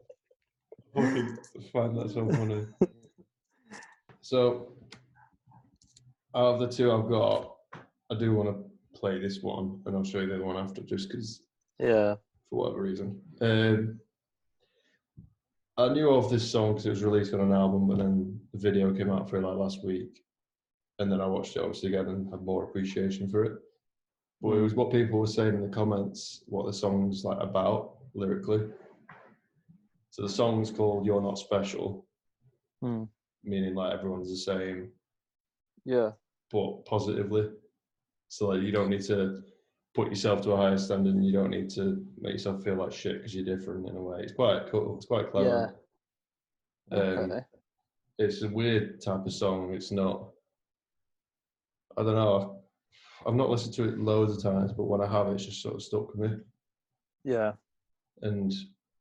Fucking 0.95 1.37
find 1.73 1.97
that 1.97 2.11
so 2.11 2.29
funny. 2.29 2.65
So, 4.21 4.71
out 6.35 6.55
of 6.55 6.59
the 6.59 6.67
two 6.67 6.91
I've 6.91 7.07
got, 7.07 7.57
I 8.11 8.17
do 8.17 8.33
want 8.33 8.49
to 8.49 8.99
play 8.99 9.19
this 9.19 9.43
one, 9.43 9.79
and 9.85 9.95
I'll 9.95 10.03
show 10.03 10.19
you 10.19 10.25
the 10.25 10.33
other 10.33 10.43
one 10.43 10.57
after, 10.57 10.81
just 10.81 11.09
because 11.09 11.43
Yeah, 11.77 12.15
for 12.49 12.59
whatever 12.63 12.81
reason. 12.81 13.21
Um, 13.41 13.99
I 15.77 15.89
knew 15.89 16.09
of 16.09 16.31
this 16.31 16.49
song 16.49 16.71
because 16.71 16.87
it 16.87 16.89
was 16.89 17.03
released 17.03 17.35
on 17.35 17.41
an 17.41 17.53
album, 17.53 17.87
but 17.87 17.99
then 17.99 18.39
the 18.51 18.57
video 18.57 18.91
came 18.91 19.11
out 19.11 19.29
for 19.29 19.37
it 19.37 19.43
like 19.43 19.57
last 19.57 19.85
week, 19.85 20.23
and 20.97 21.11
then 21.11 21.21
I 21.21 21.27
watched 21.27 21.55
it 21.55 21.61
obviously 21.61 21.89
again 21.89 22.07
and 22.07 22.27
had 22.31 22.41
more 22.41 22.63
appreciation 22.63 23.29
for 23.29 23.43
it. 23.43 23.59
But 24.41 24.53
it 24.53 24.61
was 24.61 24.73
what 24.73 24.91
people 24.91 25.19
were 25.19 25.27
saying 25.27 25.53
in 25.53 25.61
the 25.61 25.69
comments, 25.69 26.43
what 26.47 26.65
the 26.65 26.73
song's 26.73 27.23
like 27.23 27.37
about 27.39 27.97
lyrically. 28.15 28.69
So 30.15 30.21
the 30.21 30.29
song's 30.29 30.71
called 30.71 31.05
"You're 31.05 31.21
Not 31.21 31.37
Special," 31.37 32.07
Hmm. 32.81 33.03
meaning 33.43 33.75
like 33.75 33.93
everyone's 33.93 34.29
the 34.29 34.37
same, 34.37 34.93
yeah, 35.83 36.11
but 36.53 36.85
positively. 36.85 37.49
So 38.29 38.47
like 38.47 38.61
you 38.61 38.71
don't 38.71 38.89
need 38.89 39.01
to 39.07 39.43
put 39.93 40.07
yourself 40.07 40.41
to 40.43 40.53
a 40.53 40.55
higher 40.55 40.77
standard, 40.77 41.15
and 41.15 41.25
you 41.25 41.33
don't 41.33 41.49
need 41.49 41.69
to 41.71 42.01
make 42.17 42.31
yourself 42.31 42.63
feel 42.63 42.75
like 42.75 42.93
shit 42.93 43.17
because 43.17 43.35
you're 43.35 43.43
different 43.57 43.89
in 43.89 43.97
a 43.97 44.01
way. 44.01 44.21
It's 44.21 44.31
quite 44.31 44.71
cool. 44.71 44.95
It's 44.95 45.05
quite 45.05 45.31
clever. 45.31 45.75
Um, 46.91 47.01
okay. 47.01 47.41
it's 48.17 48.41
a 48.41 48.47
weird 48.47 49.01
type 49.01 49.25
of 49.25 49.33
song. 49.33 49.73
It's 49.73 49.91
not. 49.91 50.29
I 51.97 52.03
don't 52.03 52.15
know. 52.15 52.61
I've 53.27 53.35
not 53.35 53.49
listened 53.49 53.73
to 53.75 53.89
it 53.89 53.99
loads 53.99 54.37
of 54.37 54.41
times, 54.41 54.71
but 54.71 54.85
when 54.85 55.01
I 55.01 55.11
have, 55.11 55.27
it's 55.27 55.45
just 55.45 55.61
sort 55.61 55.75
of 55.75 55.83
stuck 55.83 56.15
with 56.15 56.31
me. 56.31 56.37
yeah. 57.25 57.51
And 58.21 58.53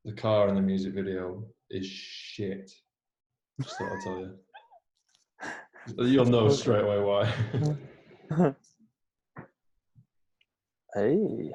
the 0.05 0.13
car 0.13 0.49
in 0.49 0.55
the 0.55 0.61
music 0.61 0.95
video 0.95 1.45
is 1.71 1.87
shit. 1.87 2.71
Just 3.63 3.79
thought 3.79 3.93
I'd 3.93 4.03
tell 4.03 4.19
you. 5.97 6.07
You'll 6.07 6.27
know 6.27 6.49
straight 6.51 6.85
away 6.85 7.01
why. 7.01 8.55
Hey, 10.97 11.51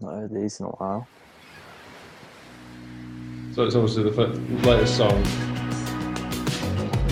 not 0.00 0.14
heard 0.14 0.34
these 0.34 0.60
in 0.60 0.64
a 0.64 0.70
while. 0.70 1.06
so 3.52 3.64
it's 3.64 3.74
obviously 3.74 4.04
the 4.04 4.12
fir- 4.12 4.28
latest 4.66 4.96
song. 4.96 5.22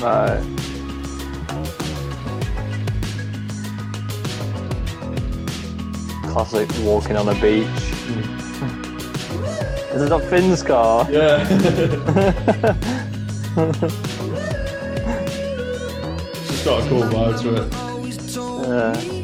Right. 0.01 0.41
Classic 6.33 6.71
walking 6.83 7.17
on 7.17 7.29
a 7.29 7.35
beach. 7.35 7.67
Mm. 7.67 8.86
Is 9.97 10.03
it 10.03 10.11
that 10.11 10.29
Finn's 10.29 10.63
car? 10.63 11.11
Yeah. 11.11 11.49
It's 16.37 16.49
just 16.49 16.65
got 16.67 16.85
a 16.85 16.89
cool 16.91 17.05
vibe 17.05 17.41
to 17.41 17.55
it. 17.63 17.73
Yeah. 18.69 19.16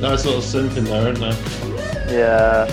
Nice 0.00 0.24
little 0.24 0.40
synth 0.40 0.78
in 0.78 0.84
there, 0.84 1.12
isn't 1.12 1.20
there? 1.20 1.36
Yeah. 2.08 2.64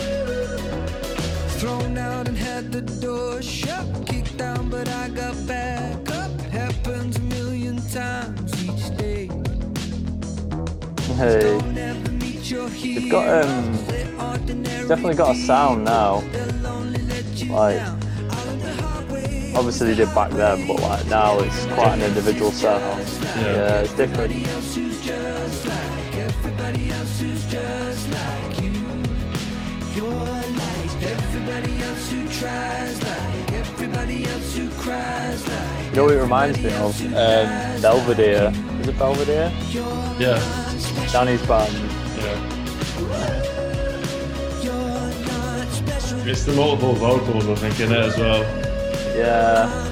Thrown 1.60 1.98
out 1.98 2.30
and 2.30 2.38
had 2.38 2.72
the 2.72 2.82
door 2.82 3.42
shut, 3.42 3.86
kicked 4.06 4.38
down, 4.38 4.70
but 4.70 4.88
I 4.88 5.10
got 5.10 5.36
back 5.46 6.10
up. 6.10 6.32
Happens 6.44 7.18
a 7.18 7.20
million 7.20 7.86
times 7.90 8.54
each 8.64 8.98
day. 8.98 9.30
Hey. 11.18 11.42
Don't 11.42 11.78
ever 11.78 12.12
meet 12.12 12.50
your 12.50 12.70
They've 12.70 13.12
got 13.12 13.46
um, 13.46 13.74
definitely 14.88 15.16
got 15.16 15.36
a 15.36 15.40
sound 15.40 15.84
now. 15.84 16.24
Like, 17.50 17.82
obviously 19.54 19.88
they 19.88 19.96
did 19.96 20.16
back 20.16 20.32
then, 20.32 20.66
but 20.66 20.80
like 20.80 21.06
now 21.08 21.40
it's 21.40 21.66
quite 21.66 21.96
an 21.96 22.04
individual 22.04 22.54
sound. 22.54 23.06
Yeah. 23.22 23.42
Yeah, 23.42 23.82
it's 23.82 23.94
different. 23.94 24.87
You're 29.98 30.06
like 30.06 31.02
everybody 31.02 31.82
else 31.82 32.12
who 32.12 32.28
tries, 32.28 33.02
like 33.04 33.52
everybody 33.54 34.26
else 34.26 34.56
who 34.56 34.70
cries, 34.72 35.48
like 35.48 35.86
You 35.90 35.96
know 35.96 36.04
what 36.04 36.14
it 36.14 36.22
reminds 36.22 36.60
me 36.60 36.74
of? 36.74 37.02
Um, 37.06 37.82
Belvedere. 37.82 38.52
Is 38.82 38.88
it 38.90 39.00
Belvedere? 39.00 39.52
Yeah. 40.20 40.40
Danny's 41.14 41.42
band. 41.48 41.74
Yeah. 42.18 42.38
you're 44.62 44.74
not 45.26 45.68
special, 45.72 46.28
It's 46.28 46.44
the 46.44 46.52
multiple 46.54 46.94
vocals, 46.94 47.48
I 47.48 47.56
think, 47.56 47.80
in 47.80 47.92
it 47.94 47.98
as 47.98 48.18
well. 48.18 48.44
Yeah. 49.16 49.87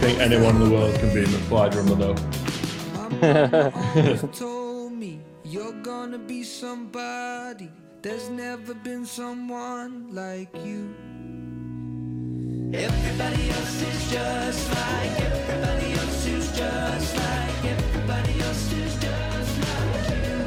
Think 0.00 0.18
anyone 0.18 0.56
in 0.56 0.64
the 0.64 0.70
world 0.70 0.94
can 0.94 1.12
be 1.12 1.20
a 1.22 1.26
McFly 1.26 1.70
drummer 1.70 1.94
though. 1.94 2.16
always 3.94 4.22
told 4.38 4.92
me 4.92 5.20
you're 5.44 5.78
gonna 5.82 6.18
be 6.18 6.42
somebody. 6.42 7.70
There's 8.02 8.30
never 8.30 8.72
been 8.72 9.04
someone 9.04 10.14
like 10.14 10.48
you. 10.64 10.88
Everybody 12.72 13.50
else 13.50 13.82
is 13.82 14.10
just 14.10 14.70
like 14.70 15.20
everybody 15.20 15.92
else 15.92 16.26
is 16.26 16.46
just 16.56 17.16
like 17.16 17.64
everybody 17.64 18.40
else 18.40 18.72
is 18.72 18.94
just 19.06 19.52
like 19.66 20.08
you. 20.24 20.40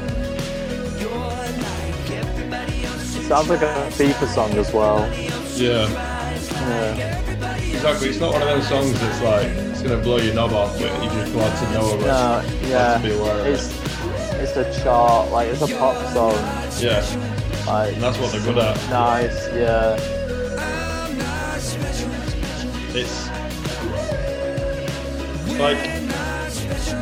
You're 1.00 1.46
like 1.68 2.10
everybody 2.10 2.84
else 2.86 3.16
is 3.16 3.26
Sounds 3.28 3.48
like 3.48 3.62
a 3.62 3.88
FIFA 3.98 4.26
song 4.34 4.52
as 4.58 4.72
well. 4.72 4.98
Yeah, 5.54 5.88
Yeah. 6.66 7.33
Exactly. 7.84 8.08
It's 8.08 8.20
not 8.20 8.32
one 8.32 8.42
of 8.42 8.48
those 8.48 8.68
songs 8.68 8.98
that's 9.00 9.20
like 9.20 9.46
it's 9.46 9.82
gonna 9.82 9.98
blow 10.02 10.16
your 10.18 10.34
knob 10.34 10.52
off, 10.52 10.78
but 10.78 11.02
you 11.02 11.10
just 11.10 11.32
glad 11.32 11.54
to 11.58 11.72
know 11.72 11.98
about. 11.98 12.44
No, 12.46 12.68
yeah. 12.68 12.96
to 12.98 13.02
be 13.02 13.14
aware 13.14 13.40
of 13.40 13.46
It's 13.46 13.68
it's 14.34 14.56
a 14.56 14.82
chart, 14.82 15.30
like 15.30 15.48
it's 15.48 15.62
a 15.62 15.66
pop 15.78 15.96
song. 16.12 16.34
Yeah, 16.80 17.04
Like 17.66 17.94
and 17.94 18.02
that's 18.02 18.18
what 18.18 18.32
they're 18.32 18.42
good 18.42 18.58
at. 18.58 18.76
nice, 18.90 19.48
yeah. 19.52 19.96
It's 22.96 23.28
it's 25.46 25.58
like 25.58 25.78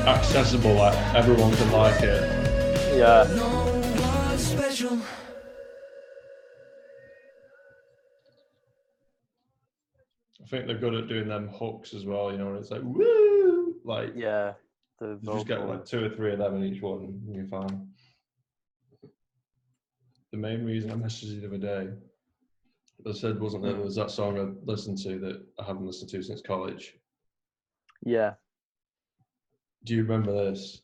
accessible, 0.07 0.75
like 0.75 0.97
everyone 1.15 1.53
can 1.55 1.71
like 1.71 2.03
it. 2.03 2.97
Yeah. 2.97 3.25
Think 10.53 10.67
they're 10.67 10.77
good 10.77 10.95
at 10.95 11.09
doing 11.09 11.29
them 11.29 11.49
hooks 11.49 11.95
as 11.95 12.05
well. 12.05 12.31
You 12.31 12.39
know, 12.39 12.55
it's 12.55 12.71
like 12.71 12.83
woo, 12.85 13.75
like 13.85 14.13
Yeah. 14.15 14.53
The 15.01 15.19
you 15.21 15.33
just 15.33 15.49
get 15.49 15.67
like 15.67 15.85
two 15.85 16.05
or 16.05 16.11
three 16.11 16.33
of 16.33 16.39
them 16.39 16.57
in 16.57 16.65
each 16.65 16.83
one, 16.83 17.21
and 17.27 17.35
you're 17.35 17.47
fine. 17.47 17.89
The 20.31 20.39
main 20.39 20.65
reason 20.65 20.91
I 20.91 20.95
messaged 20.95 21.25
you 21.25 21.41
the 21.41 21.47
other 21.49 21.59
day, 21.59 21.93
I 23.09 23.13
said 23.13 23.41
wasn't 23.41 23.65
there 23.65 23.75
hmm. 23.75 23.83
was 23.83 23.97
that 23.97 24.11
song 24.11 24.39
I 24.39 24.71
listened 24.71 24.99
to 24.99 25.19
that 25.21 25.43
I 25.59 25.65
haven't 25.65 25.87
listened 25.87 26.11
to 26.11 26.23
since 26.23 26.43
college. 26.43 26.95
Yeah. 28.05 28.35
Do 29.85 29.95
you 29.95 30.03
remember 30.03 30.33
this? 30.33 30.83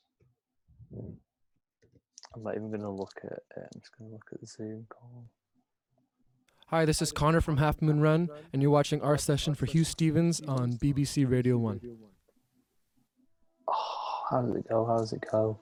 I'm 2.34 2.42
not 2.42 2.56
even 2.56 2.70
gonna 2.70 2.90
look 2.90 3.20
at 3.22 3.32
it. 3.32 3.42
I'm 3.56 3.80
just 3.80 3.96
gonna 3.96 4.10
look 4.10 4.24
at 4.32 4.40
the 4.40 4.46
Zoom 4.46 4.86
call. 4.88 5.28
Hi, 6.70 6.84
this 6.84 7.00
is 7.00 7.12
Connor 7.12 7.40
from 7.40 7.56
Half 7.56 7.80
Moon 7.80 8.00
Run, 8.00 8.28
and 8.52 8.60
you're 8.60 8.70
watching 8.70 9.00
our 9.00 9.16
session 9.16 9.54
for 9.54 9.64
Huw 9.64 9.86
Stephens 9.86 10.42
on 10.42 10.74
BBC 10.74 11.26
Radio 11.26 11.56
1. 11.56 11.80
Oh, 13.66 13.74
how 14.30 14.42
does 14.42 14.54
it 14.54 14.68
go? 14.68 14.84
How 14.84 14.98
does 14.98 15.14
it 15.14 15.24
go? 15.32 15.58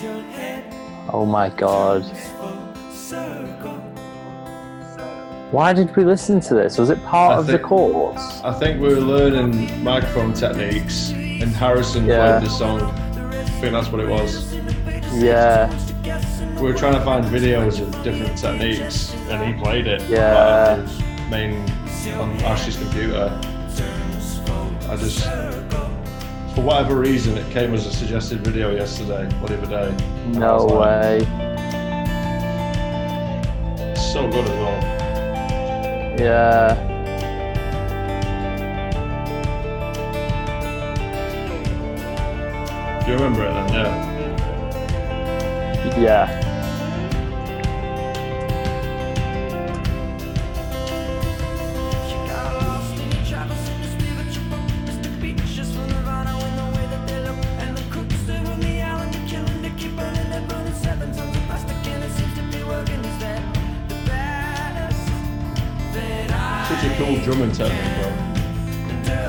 Oh 0.00 1.26
my 1.26 1.48
god. 1.50 2.02
Why 5.50 5.72
did 5.72 5.96
we 5.96 6.04
listen 6.04 6.40
to 6.40 6.54
this? 6.54 6.78
Was 6.78 6.90
it 6.90 7.02
part 7.04 7.32
I 7.32 7.38
of 7.38 7.46
the 7.46 7.58
course? 7.58 8.40
I 8.44 8.52
think 8.52 8.80
we 8.80 8.88
were 8.94 9.00
learning 9.00 9.82
microphone 9.82 10.34
techniques, 10.34 11.10
and 11.10 11.44
Harrison 11.44 12.06
Yeah. 12.06 12.38
played 12.38 12.46
this 12.48 12.58
song. 12.58 12.82
I 12.82 13.44
think 13.60 13.72
that's 13.72 13.90
what 13.90 14.00
it 14.00 14.08
was. 14.08 14.54
Yeah. 15.14 15.68
We 16.60 16.62
were 16.62 16.74
trying 16.74 16.94
to 16.94 17.00
find 17.00 17.24
videos 17.24 17.80
of 17.80 17.90
different 18.04 18.36
techniques, 18.38 19.14
and 19.30 19.42
he 19.52 19.60
played 19.60 19.86
it. 19.86 20.02
Yeah. 20.08 20.76
like, 20.76 20.78
um, 20.78 20.80
on 20.80 20.86
his 20.86 21.30
main 21.30 22.20
on 22.20 22.30
Ash's 22.44 22.76
computer. 22.76 23.32
I 24.90 24.96
just, 24.96 25.26
for 26.58 26.64
whatever 26.64 26.98
reason, 26.98 27.38
it 27.38 27.48
came 27.52 27.72
as 27.72 27.86
a 27.86 27.92
suggested 27.92 28.40
video 28.40 28.72
yesterday 28.72 29.32
whatever 29.38 29.64
day. 29.66 29.94
No 30.26 30.66
like, 30.66 31.20
way. 31.20 31.24
So 33.94 34.28
good 34.28 34.44
as 34.44 34.50
well. 34.58 34.82
Yeah. 36.18 36.74
Do 43.04 43.10
you 43.12 43.18
remember 43.18 43.44
it 43.44 43.52
then? 43.52 43.68
Yeah. 43.72 43.94
Yeah. 46.00 46.37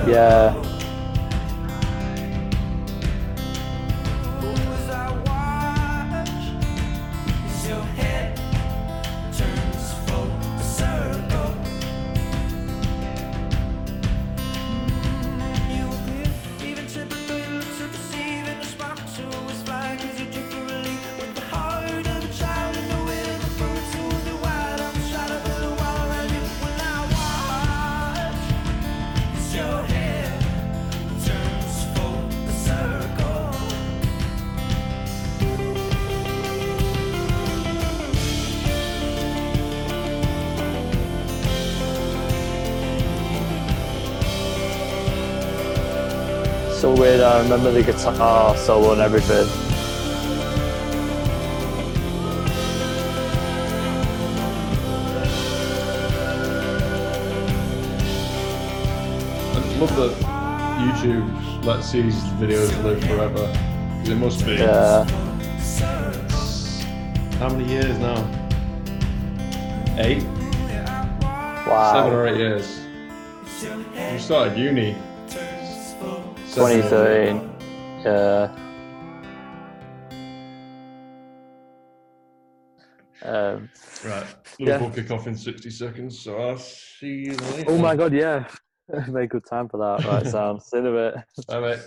Yeah. 0.08 0.69
Weird. 47.00 47.22
I 47.22 47.42
remember 47.42 47.72
the 47.72 47.82
guitar 47.82 48.58
solo 48.58 48.92
and 48.92 49.00
everything. 49.00 49.48
I 59.56 59.62
just 59.64 59.80
love 59.80 59.96
that 59.96 60.14
YouTube 60.82 61.64
lets 61.64 61.92
these 61.94 62.16
videos 62.38 62.84
live 62.84 63.02
forever. 63.06 63.50
It 64.04 64.16
must 64.18 64.46
be. 64.46 64.56
Yeah. 64.56 65.06
How 67.40 67.48
many 67.48 67.64
years 67.72 67.98
now? 68.00 68.18
Eight? 69.98 70.24
Wow. 71.66 71.94
Seven 71.94 72.14
or 72.14 72.28
eight 72.28 72.38
years. 72.38 72.82
You 74.12 74.20
started 74.20 74.58
uni. 74.58 74.98
Seven 76.50 76.72
years 76.72 76.86
ago. 76.88 77.06
2013. 78.04 78.04
Yeah. 78.06 78.56
Um, 83.22 83.70
Right. 84.06 84.26
Yeah. 84.58 84.66
Liverpool 84.78 84.92
kick 84.92 85.12
off 85.12 85.28
in 85.28 85.36
60 85.36 85.70
seconds, 85.70 86.20
so 86.20 86.38
I'll 86.38 86.58
see 86.58 87.26
you 87.26 87.32
later. 87.36 87.66
oh 87.68 87.78
my 87.78 87.96
god, 87.96 88.14
yeah. 88.14 88.48
Make 89.10 89.32
good 89.32 89.46
time 89.46 89.68
for 89.68 89.78
that. 89.78 90.08
Right, 90.08 90.26
sound. 90.26 90.64
See 90.64 90.78
you 90.78 90.88
in 90.88 90.96
a 90.96 91.12
bit. 91.12 91.48
Bye, 91.48 91.60
mate. 91.60 91.80